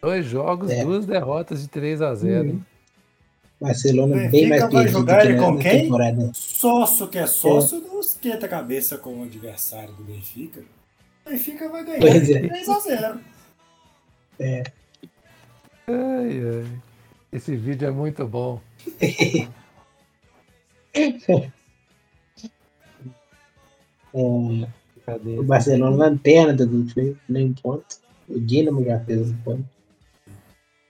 [0.00, 0.84] dois jogos, É.
[0.84, 2.48] duas derrotas de 3 a 0.
[2.48, 2.64] hein?
[3.60, 5.82] Barcelona Benfica bem mais vai perdido jogar que ele com quem?
[5.82, 6.30] temporada.
[6.32, 10.62] Sócio que é sócio não esquenta a cabeça com o adversário do Benfica.
[11.26, 12.40] O Benfica vai ganhar Pois de é.
[12.42, 13.20] 3x0.
[14.40, 14.64] Ai,
[15.88, 16.80] ai.
[17.32, 18.60] Esse vídeo é muito bom.
[24.12, 24.66] É,
[25.06, 25.38] Cadê?
[25.38, 27.84] o Barcelona lanterna do grupo, nem ponto.
[28.28, 29.64] O Dinamo já fez um ponto.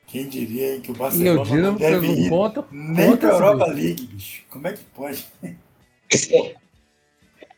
[0.07, 2.65] Quem diria hein, que o E Barcelona o Dinamo não deve fez um ponto.
[2.73, 3.73] nem pra esse Europa grupo.
[3.81, 4.43] League, bicho.
[4.51, 5.27] Como é que pode?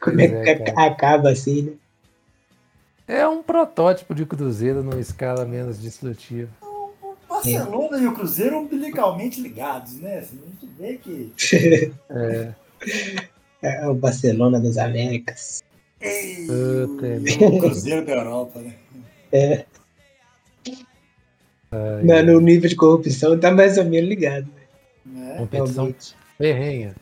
[0.00, 0.86] Como é que é, ac- cara.
[0.88, 1.72] acaba assim, né?
[3.06, 6.50] É um protótipo de Cruzeiro numa escala menos destrutiva.
[7.32, 10.18] O Barcelona e o Cruzeiro umbilicalmente ligados, né?
[10.18, 11.32] Assim, a gente vê que.
[12.10, 15.62] É, É o Barcelona das Américas.
[16.00, 18.74] Ei, Puta, o Cruzeiro da Europa, né?
[19.32, 19.64] É,
[21.70, 24.46] ai, mas no nível de corrupção tá mais ou menos ligado.
[25.06, 25.20] Né?
[25.20, 25.36] Né?
[25.38, 26.16] competição Realmente.
[26.36, 26.94] ferrenha.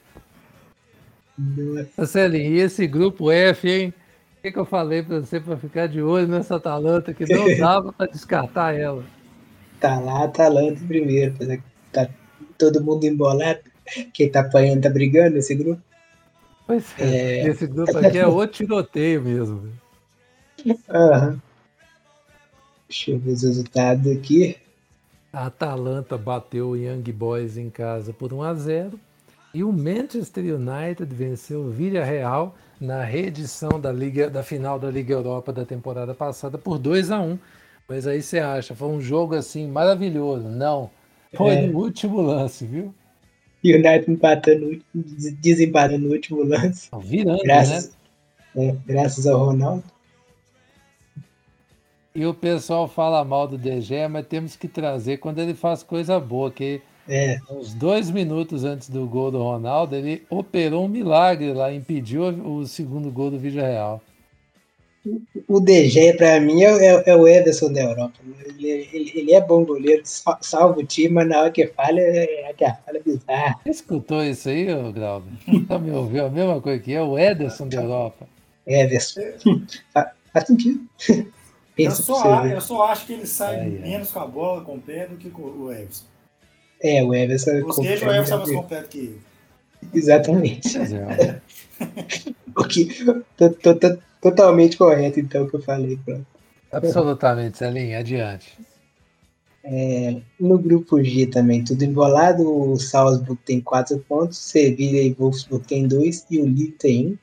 [1.96, 3.94] Marcelinho, e esse grupo F, hein?
[4.38, 7.46] O que, que eu falei pra você pra ficar de olho nessa Atalanta que não
[7.58, 9.02] dava pra descartar ela?
[9.80, 11.62] Tá lá, Atalanta em primeiro, apesar que
[11.92, 12.08] tá
[12.58, 13.60] todo mundo embolado.
[14.12, 15.80] Quem tá apanhando tá brigando nesse grupo.
[16.66, 17.48] Pois é, É.
[17.48, 19.72] esse grupo aqui é o tiroteio mesmo.
[20.88, 21.40] Aham.
[22.88, 24.56] Deixa eu ver os resultados aqui.
[25.32, 29.00] A Atalanta bateu o Young Boys em casa por 1 a 0
[29.54, 35.14] e o Manchester United venceu o Villarreal na reedição da Liga da final da Liga
[35.14, 37.38] Europa da temporada passada por 2 a 1.
[37.90, 40.48] Mas aí você acha, foi um jogo assim maravilhoso?
[40.48, 40.88] Não.
[41.34, 41.66] Foi É.
[41.66, 42.94] no último lance, viu?
[43.64, 46.88] United empatando, des- desempatando no último lance.
[47.00, 47.42] Virando, né?
[47.44, 47.96] Graças,
[48.56, 49.82] é, graças ao Ronaldo.
[52.14, 56.18] E o pessoal fala mal do DG, mas temos que trazer quando ele faz coisa
[56.20, 61.52] boa, que É, uns dois minutos antes do gol do Ronaldo, ele operou um milagre
[61.52, 64.00] lá, impediu o segundo gol do Vídeo Real.
[65.48, 68.14] O DG, pra mim, é, é- é o Ederson da Europa.
[68.58, 72.00] Ele, ele- ele é bom goleiro, sal- salva o time, mas na hora que falha,
[72.00, 73.56] é, é que a falha é bizarra.
[73.64, 75.32] Você escutou isso aí, Glauber?
[75.66, 78.28] Só me ouviu a mesma coisa que eu, o Ederson da Europa.
[78.66, 79.22] Ederson.
[79.92, 80.80] Fa- Faz sentido.
[81.78, 83.90] Eu só, eu só acho que ele sai Ai, ai.
[83.90, 86.04] menos com a bola, com o pé, do que com o Everson.
[86.82, 87.62] É, o Everson.
[87.64, 89.20] Ou seja, o Everson é mais completo que ele.
[89.94, 90.76] Exatamente.
[90.78, 91.40] É.
[92.56, 92.86] O que,
[93.36, 95.98] to- to- to- totalmente correto, então, o que eu falei.
[96.04, 96.26] Pronto.
[96.72, 98.58] Absolutamente, Celinho, adiante.
[99.62, 102.42] É, no grupo G também, tudo embolado.
[102.48, 107.18] O Salzburg tem 4 pontos, Sevilha e Wolfsburg tem 2 e o Lille tem 1.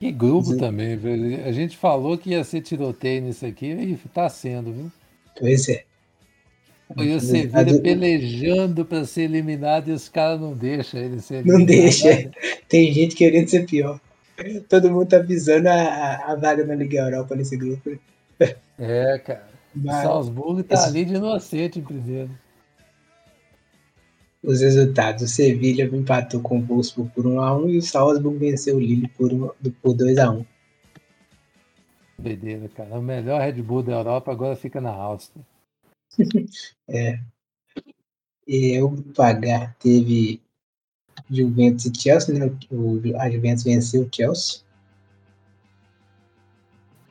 [0.00, 0.58] Que grupo Sim.
[0.58, 1.44] também, velho.
[1.46, 4.92] A gente falou que ia ser tiroteio nisso aqui e tá sendo, viu?
[5.38, 5.84] Pois é.
[6.96, 11.44] E o Sevilha do- pelejando para ser eliminado e os caras não deixam ele ser
[11.44, 11.66] Não eliminado.
[11.66, 12.30] deixa.
[12.68, 14.00] Tem gente querendo ser pior.
[14.68, 17.98] Todo mundo tá visando a, a- vaga na Liga Europa nesse grupo.
[18.78, 19.48] É, cara.
[19.74, 22.30] O Mas Salzburgo tá esse- ali de inocente em primeiro.
[24.42, 28.80] os resultados: o Sevilha empatou com o Wolfsburg por 1x1 e o Salzburg venceu o
[28.80, 29.50] Lille por, um,
[29.82, 30.44] por 2x1.
[32.18, 32.98] Doideira, cara.
[32.98, 35.44] O melhor Red Bull da Europa agora fica na Áustria.
[38.46, 40.40] E o grupo H teve
[41.30, 42.54] Juventus e Chelsea, né?
[42.70, 44.60] O, a Juventus venceu o Chelsea.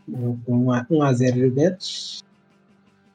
[0.10, 2.24] 1x0 Juventus.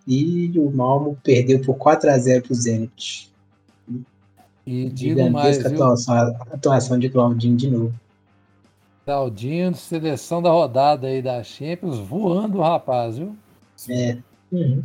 [0.06, 3.30] E o Malmo perdeu por 4x0 pro Zenit.
[4.66, 5.66] E digo mais, viu?
[5.68, 7.94] atuação, atuação de Claudinho de novo.
[9.04, 13.36] Claudinho, seleção da rodada aí da Champions, voando o rapaz, viu?
[13.88, 14.18] É.
[14.50, 14.82] Uhum.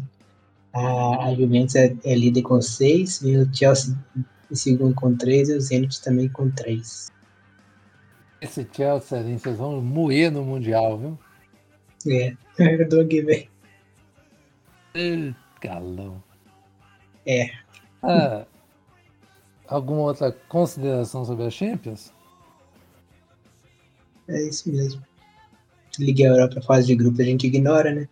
[0.73, 3.95] A, a Juventus é, é líder com 6, e o Chelsea
[4.51, 7.11] em segundo com 3 e o Zenit também com 3.
[8.41, 11.19] Esse Chelsea, ali, vocês vão moer no Mundial, viu?
[12.07, 12.35] É.
[12.81, 13.47] Eu dou aqui, velho.
[15.61, 16.21] Galão.
[17.25, 17.49] É.
[18.03, 18.45] Ah,
[19.67, 22.13] alguma outra consideração sobre a Champions?
[24.27, 25.01] É isso mesmo.
[25.97, 28.09] Liga Europa, fase de grupo, a gente ignora, né?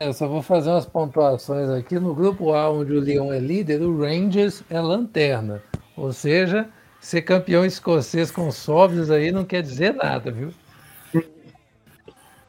[0.00, 1.98] Eu só vou fazer umas pontuações aqui.
[1.98, 5.60] No grupo A, onde o Lyon é líder, o Rangers é lanterna.
[5.96, 6.68] Ou seja,
[7.00, 10.52] ser campeão escocês com sóbrios aí não quer dizer nada, viu?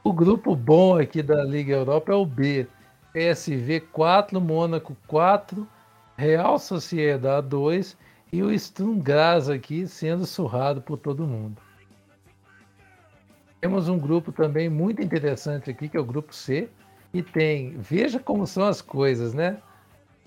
[0.04, 2.68] O grupo bom aqui da Liga Europa é o B.
[3.14, 5.68] PSV 4, Mônaco 4,
[6.16, 7.98] Real Sociedade 2
[8.32, 11.60] e o Sturm Graz aqui sendo surrado por todo mundo.
[13.60, 16.70] Temos um grupo também muito interessante aqui, que é o grupo C,
[17.14, 19.58] e tem, veja como são as coisas, né?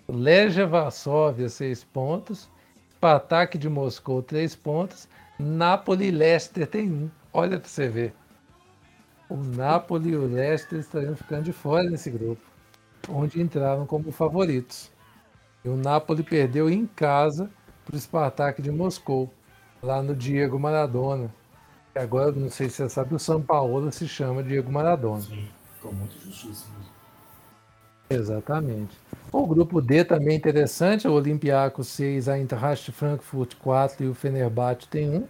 [0.08, 2.50] Legia Varsóvia, 6 pontos,
[2.92, 7.10] Spartak de Moscou, 3 pontos, Napoli e Leicester tem 1.
[7.32, 8.14] Olha para você ver.
[9.28, 12.42] O Napoli e o Leicester estariam ficando de fora nesse grupo,
[13.08, 14.90] onde entraram como favoritos.
[15.64, 17.50] E o Napoli perdeu em casa
[17.84, 19.32] para o Spartak de Moscou,
[19.82, 21.32] lá no Diego Maradona.
[21.94, 25.22] E agora, não sei se você sabe, o São Paulo se chama Diego Maradona.
[25.22, 25.48] Sim,
[25.82, 26.66] ficou muito justiça.
[28.08, 28.96] Exatamente.
[29.32, 34.14] O grupo D também é interessante, o Olympiacos 6, a Eintracht Frankfurt 4 e o
[34.14, 35.26] Fenerbahçe tem 1.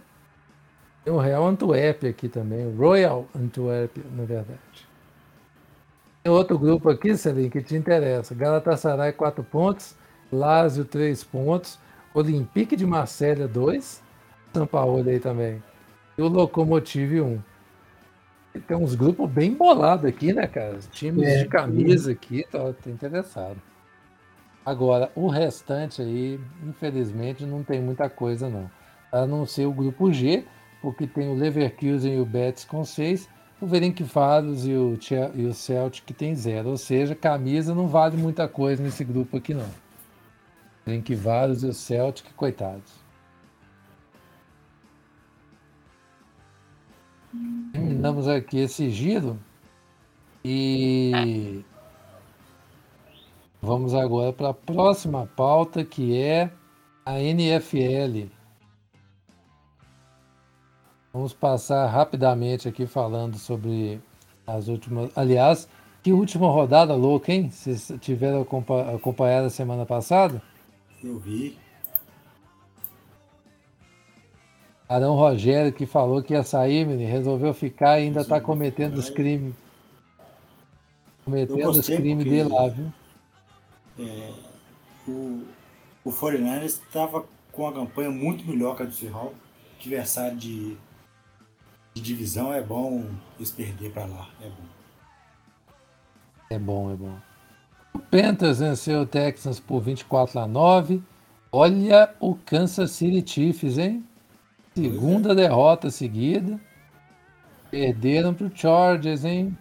[1.05, 4.87] Tem o Real Antuérpia aqui também, o Royal Antuérpia, na verdade.
[6.21, 8.35] Tem outro grupo aqui, Celinho, que te interessa.
[8.35, 9.95] Galatasaray 4 pontos,
[10.31, 11.79] Lazio 3 pontos,
[12.13, 14.01] Olympique de Marselha 2,
[14.53, 15.61] São Paulo aí também.
[16.17, 17.52] E o Lokomotiv 1.
[18.61, 20.77] Tem uns grupos bem bolados aqui, né, cara?
[20.91, 21.43] Times É.
[21.43, 23.57] de camisa aqui, tá, tá interessado.
[24.65, 28.69] Agora, o restante aí, infelizmente, não tem muita coisa, não.
[29.11, 30.45] A não ser o grupo G,
[30.81, 33.27] porque tem o Leverkusen e o Betis com 6,
[33.59, 34.97] o Ferencváros e o,
[35.35, 36.69] e o Celtic que tem 0.
[36.69, 39.69] Ou seja, camisa não vale muita coisa nesse grupo aqui não.
[40.85, 43.02] Ferencváros e o Celtic, coitados.
[47.71, 49.39] Terminamos aqui esse giro
[50.45, 51.63] e
[53.61, 56.51] vamos agora para a próxima pauta que é
[57.05, 58.27] a NFL.
[61.11, 63.99] Vamos passar rapidamente aqui falando sobre
[64.45, 65.11] as últimas.
[65.15, 65.67] Aliás,
[66.03, 67.49] que última rodada louca, hein?
[67.49, 70.41] Vocês tiveram acompanhado a semana passada?
[71.03, 71.62] Eu vi.
[74.93, 79.09] Arão Rogério, que falou que ia sair, menino, resolveu ficar e ainda está cometendo os
[79.09, 79.55] crimes.
[81.25, 82.93] Cometendo os crimes dele lá, viu?
[83.97, 84.31] É,
[85.07, 85.47] o,
[86.03, 89.35] o 49 estava com uma campanha muito melhor que a do Seahawks.
[89.79, 90.77] Adversário de,
[91.95, 93.03] de divisão é bom
[93.37, 94.29] eles perder para lá.
[94.41, 94.65] É bom.
[96.51, 97.17] É bom, é bom.
[97.95, 101.01] O Panthers venceu o Texans por 24 a 9.
[101.51, 104.03] Olha o Kansas City Chiefs, hein?
[104.75, 106.59] Segunda derrota seguida.
[107.69, 109.57] Perderam para o Chargers, hein?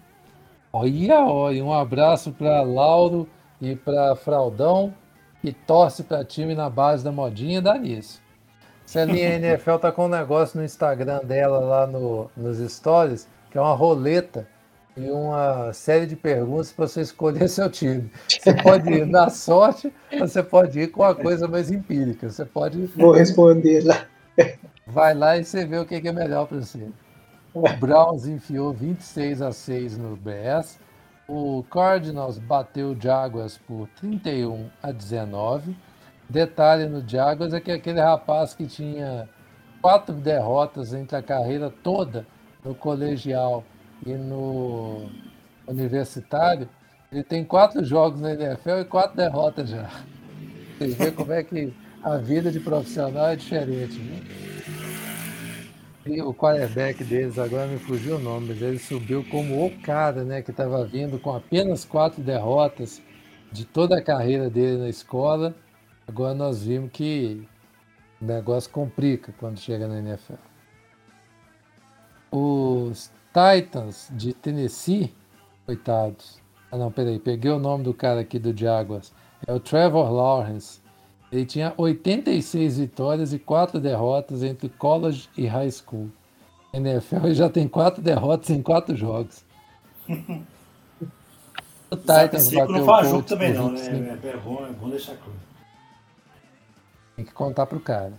[0.72, 1.64] Olha, olha.
[1.64, 3.28] Um abraço para Lauro
[3.60, 4.94] e para Fraudão,
[5.40, 8.22] que torce para time na base da modinha da nisso.
[8.86, 13.60] Celinha NFL tá com um negócio no Instagram dela lá no, nos stories, que é
[13.60, 14.48] uma roleta
[14.96, 18.10] e uma série de perguntas para você escolher seu time.
[18.28, 22.28] Você pode ir na sorte, ou você pode ir com a coisa mais empírica.
[22.28, 22.86] Você pode.
[22.96, 24.06] Vou responder lá.
[24.92, 26.86] Vai lá e você vê o que é melhor para você.
[27.54, 30.78] O Browns enfiou 26 a 6 no BS.
[31.26, 35.74] O Cardinals bateu o Jaguars por 31 a 19.
[36.28, 39.26] Detalhe no Jaguars é que aquele rapaz que tinha
[39.80, 42.26] quatro derrotas entre a carreira toda
[42.62, 43.64] no colegial
[44.04, 45.08] e no
[45.66, 46.68] universitário,
[47.10, 49.88] ele tem quatro jogos na NFL e quatro derrotas já.
[50.76, 53.98] Vocês veem como é que a vida de profissional é diferente.
[53.98, 54.51] Né?
[56.04, 60.42] O quarterback deles, agora me fugiu o nome, mas ele subiu como o cara, né?
[60.42, 63.00] Que estava vindo com apenas quatro derrotas
[63.52, 65.54] de toda a carreira dele na escola.
[66.08, 67.46] Agora nós vimos que
[68.20, 70.34] o negócio complica quando chega na NFL.
[72.32, 75.14] Os Titans de Tennessee,
[75.64, 76.40] coitados.
[76.72, 79.12] Ah não, peraí, peguei o nome do cara aqui do Jaguars.
[79.46, 80.81] É o Trevor Lawrence.
[81.32, 86.10] Ele tinha 86 vitórias e 4 derrotas entre college e high school.
[86.74, 89.42] NFL ele já tem 4 derrotas em 4 jogos.
[91.90, 94.18] o Titans bateu não faz jogo também não, né?
[94.22, 95.32] É, é, bom, é bom deixar claro.
[97.16, 98.12] Tem que contar pro cara.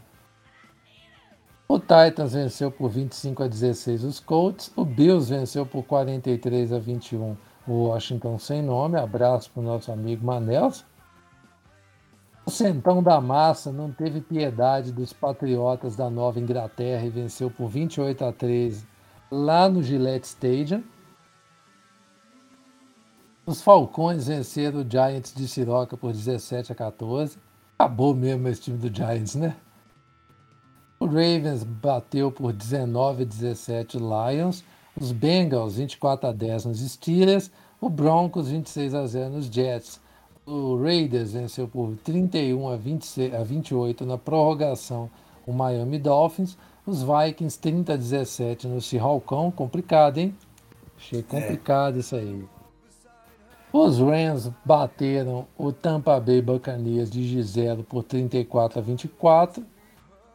[1.68, 4.72] O Titans venceu por 25 a 16 os Colts.
[4.76, 7.38] O Bills venceu por 43 a 21
[7.68, 8.98] o Washington sem nome.
[8.98, 10.84] Abraço pro nosso amigo Manels.
[12.46, 17.70] O Centão da Massa não teve piedade dos patriotas da Nova Inglaterra e venceu por
[17.70, 18.86] 28 a 13
[19.32, 20.84] lá no Gillette Stadium.
[23.46, 27.38] Os Falcões venceram o Giants de Siroca por 17 a 14.
[27.78, 29.56] Acabou mesmo esse time do Giants, né?
[31.00, 34.64] O Ravens bateu por 19 a 17 Lions.
[35.00, 37.50] Os Bengals 24 a 10 nos Steelers.
[37.82, 40.00] O Broncos 26 a 0 nos Jets.
[40.46, 45.10] O Raiders venceu por 31 a, 26, a 28 na prorrogação
[45.48, 46.58] o Miami Dolphins.
[46.86, 49.50] Os Vikings 30 a 17 no Seahawkão.
[49.52, 50.36] Complicado, hein?
[50.98, 51.24] Achei é.
[51.24, 52.00] complicado é.
[52.00, 52.46] isso aí.
[53.72, 59.66] Os Rams bateram o Tampa Bay Buccaneers de Giselo por 34 a 24.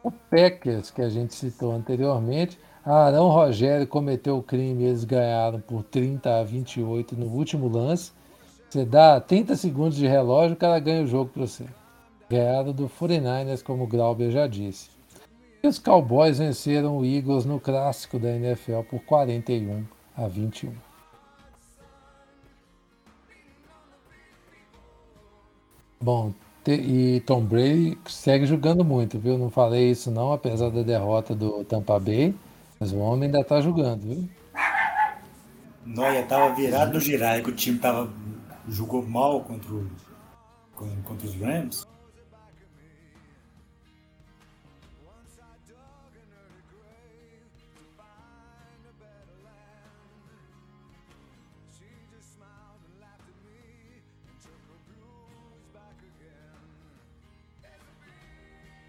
[0.03, 5.59] O Packers, que a gente citou anteriormente, Arão Rogério cometeu o crime e eles ganharam
[5.59, 8.11] por 30 a 28 no último lance.
[8.69, 11.65] Você dá 30 segundos de relógio, o cara ganha o jogo para você.
[12.29, 14.89] Ganhado do 49ers, como o Glauber já disse.
[15.63, 19.83] E os Cowboys venceram o Eagles no clássico da NFL por 41
[20.15, 20.71] a 21.
[25.99, 26.31] Bom,
[26.67, 29.37] e Tom Brady segue jogando muito, viu?
[29.37, 32.35] Não falei isso não, apesar da derrota do Tampa Bay,
[32.79, 34.29] mas o homem ainda tá jogando, viu?
[35.83, 38.07] Noia tava virado no girar, que o time tava
[38.69, 39.89] jogou mal contra, o,
[41.03, 41.87] contra os Rams.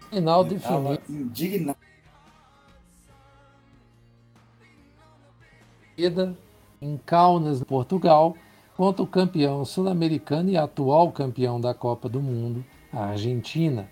[0.09, 1.01] Final definido.
[1.09, 1.79] Indignado.
[6.81, 8.35] em Kaunas, Portugal,
[8.81, 13.87] contra o campeão sul-americano e atual campeão da Copa do Mundo, a Argentina.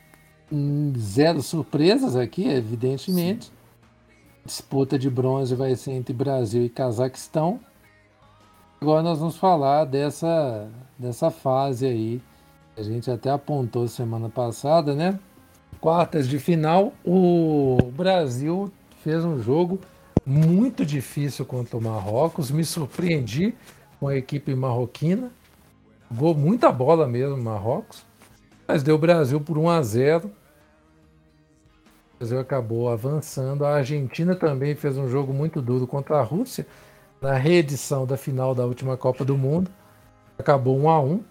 [0.97, 3.45] Zero surpresas aqui, evidentemente.
[3.45, 3.51] Sim.
[4.43, 7.59] Disputa de bronze vai ser entre Brasil e Cazaquistão.
[8.81, 10.67] Agora nós vamos falar dessa,
[10.97, 12.19] dessa fase aí.
[12.75, 15.19] A gente até apontou semana passada, né?
[15.79, 18.71] Quartas de final, o Brasil
[19.03, 19.79] fez um jogo
[20.25, 22.49] muito difícil contra o Marrocos.
[22.49, 23.53] Me surpreendi
[23.99, 25.31] com a equipe marroquina.
[26.11, 28.03] Gol muita bola mesmo, Marrocos.
[28.67, 30.27] Mas deu Brasil por 1 a 0.
[30.27, 30.31] O
[32.19, 33.65] Brasil acabou avançando.
[33.65, 36.65] A Argentina também fez um jogo muito duro contra a Rússia
[37.21, 39.69] na reedição da final da última Copa do Mundo.
[40.37, 41.23] Acabou 1 a 1.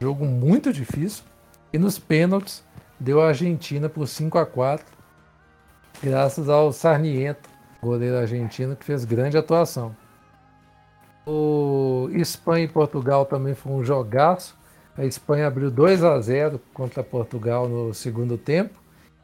[0.00, 1.24] Jogo muito difícil.
[1.72, 2.62] E nos pênaltis
[3.00, 5.02] deu a Argentina por 5 a 4
[6.02, 7.48] graças ao Sarniento,
[7.80, 9.94] goleiro argentino, que fez grande atuação.
[11.26, 14.56] O Espanha e Portugal também foi um jogaço.
[14.96, 18.74] A Espanha abriu 2 a 0 contra Portugal no segundo tempo.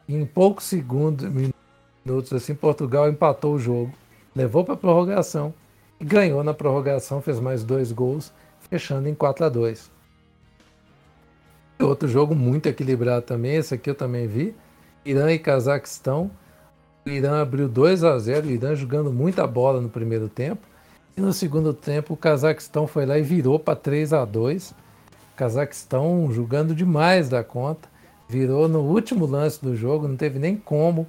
[0.07, 3.93] E em poucos segundos, minutos assim, Portugal empatou o jogo,
[4.35, 5.53] levou para a prorrogação
[6.01, 8.33] e ganhou na prorrogação, fez mais dois gols,
[8.70, 9.91] fechando em 4 a 2.
[11.81, 14.55] Outro jogo muito equilibrado também, esse aqui eu também vi.
[15.05, 16.31] Irã e Cazaquistão.
[17.07, 20.66] O Irã abriu 2 a 0, o Irã jogando muita bola no primeiro tempo.
[21.19, 24.74] E no segundo tempo, o Cazaquistão foi lá e virou para 3 a 2 O
[25.36, 27.89] Cazaquistão jogando demais da conta.
[28.28, 31.09] Virou no último lance do jogo, não teve nem como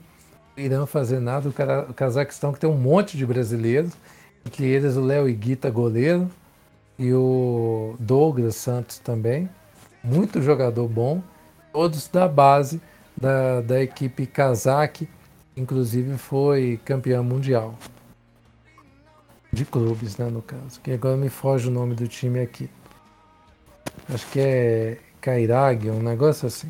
[0.58, 1.48] o Irã fazer nada.
[1.88, 3.94] O Cazaquistão que tem um monte de brasileiros,
[4.44, 6.28] entre eles o Léo Iguita, goleiro,
[6.98, 9.48] e o Douglas Santos também.
[10.04, 11.22] Muito jogador bom,
[11.72, 12.82] todos da base
[13.16, 15.08] da, da equipe Kazakh,
[15.56, 17.76] inclusive foi campeão mundial
[19.52, 20.80] de clubes, né, no caso.
[20.82, 22.70] Que agora me foge o nome do time aqui.
[24.14, 26.70] Acho que é Kairag, um negócio assim.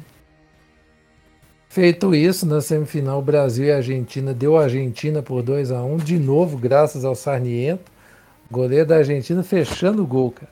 [1.67, 6.17] Feito isso, na semifinal, Brasil e Argentina deu a Argentina por 2 a 1 de
[6.17, 7.91] novo, graças ao Sarniento,
[8.49, 10.51] goleiro da Argentina, fechando o gol, cara.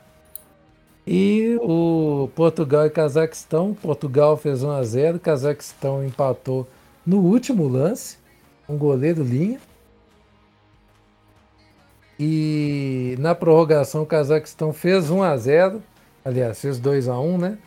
[1.07, 6.67] E o Portugal e Cazaquistão, Portugal fez 1 a 0 Cazaquistão empatou
[7.05, 8.17] no último lance,
[8.67, 9.59] um goleiro linha.
[12.19, 15.83] E na prorrogação o Cazaquistão fez 1 a 0
[16.25, 17.57] aliás, fez 2 a 1 né?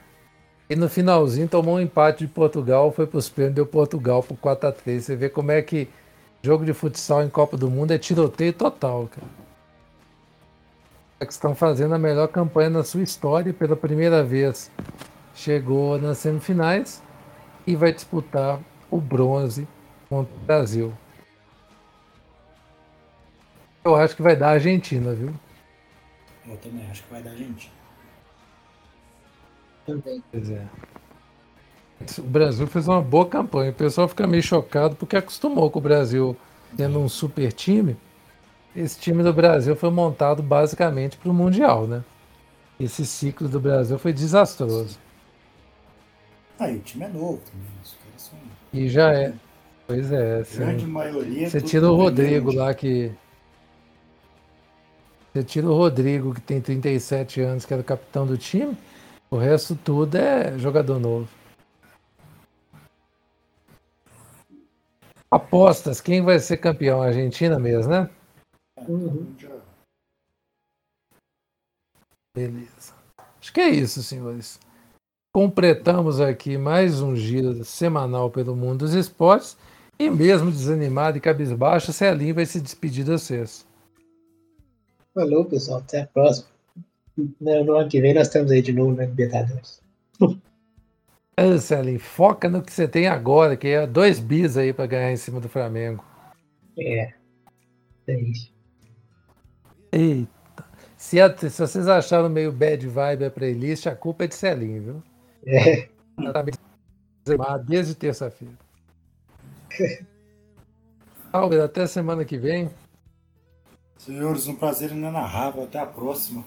[0.69, 4.37] E no finalzinho tomou um empate de Portugal, foi para os pênaltis, deu Portugal por
[4.37, 5.89] 4 a 3 Você vê como é que
[6.43, 9.27] jogo de futsal em Copa do Mundo é tiroteio total, cara.
[11.29, 14.71] Estão fazendo a melhor campanha na sua história pela primeira vez.
[15.35, 17.03] Chegou nas semifinais
[17.67, 18.59] e vai disputar
[18.91, 19.69] o bronze
[20.09, 20.93] contra o Brasil.
[23.85, 25.33] Eu acho que vai dar a Argentina, viu?
[26.47, 27.73] Eu também acho que vai dar a Argentina.
[29.87, 30.23] Também.
[30.31, 30.67] Pois é.
[32.19, 33.71] O Brasil fez uma boa campanha.
[33.71, 36.37] O pessoal fica meio chocado porque acostumou com o Brasil
[36.77, 37.97] tendo um super time.
[38.75, 42.05] Esse time do Brasil foi montado basicamente para o Mundial, né?
[42.79, 44.99] Esse ciclo do Brasil foi desastroso.
[46.59, 47.71] Ah, e o time é novo também.
[48.73, 49.33] E já é.
[49.87, 50.43] Pois é.
[50.55, 51.51] Grande maioria.
[51.51, 53.11] Você tira o Rodrigo lá que
[55.33, 58.77] você tira o Rodrigo, que tem 37 anos, que era o capitão do time,
[59.31, 61.29] o resto tudo é jogador novo.
[65.31, 67.01] Apostas, quem vai ser campeão?
[67.01, 68.11] Argentina mesmo, né?
[68.89, 69.33] Uhum.
[72.35, 72.95] Beleza.
[73.41, 74.59] Acho que é isso, senhores.
[75.33, 79.57] Completamos aqui mais um giro semanal pelo mundo dos esportes.
[79.97, 83.65] E mesmo desanimado e cabisbaixo, Celinho vai se despedir de vocês.
[85.15, 85.79] Falou, pessoal.
[85.79, 86.49] Até a próxima.
[87.41, 89.83] No ano que vem nós estamos aí de novo na Libertadores.
[91.37, 95.17] Anselin, foca no que você tem agora, que é dois bis aí para ganhar em
[95.17, 96.05] cima do Flamengo.
[96.79, 97.13] É.
[98.07, 98.53] É isso.
[99.93, 100.31] Eita.
[100.97, 104.83] Se, a, se vocês acharam meio bad vibe a playlist, a culpa é de Celinho,
[104.83, 105.03] viu?
[105.47, 105.89] É.
[107.67, 108.55] Desde terça-feira.
[111.33, 112.69] Albert, até semana que vem.
[114.01, 115.65] Senhores, um prazer inenarrável.
[115.65, 116.43] Até a próxima.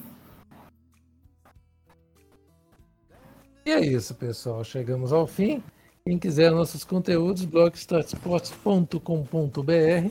[3.63, 4.63] E é isso, pessoal.
[4.63, 5.61] Chegamos ao fim.
[6.03, 10.09] Quem quiser nossos conteúdos, blogstatsports.com.br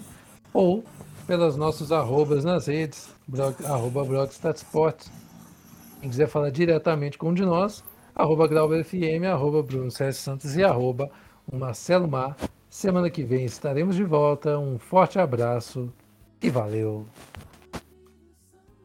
[0.55, 0.85] ou
[1.27, 5.11] pelas nossas arrobas nas redes, blog, arroba blogstatsports.
[6.01, 7.83] Quem quiser falar diretamente com um de nós,
[8.15, 11.11] arroba GrauberFM, arroba Bruno César Santos e arroba
[11.53, 12.37] Marcelo Mar.
[12.71, 14.61] Semana que vem estaremos de volta.
[14.61, 15.93] Um forte abraço
[16.43, 17.07] e valeu!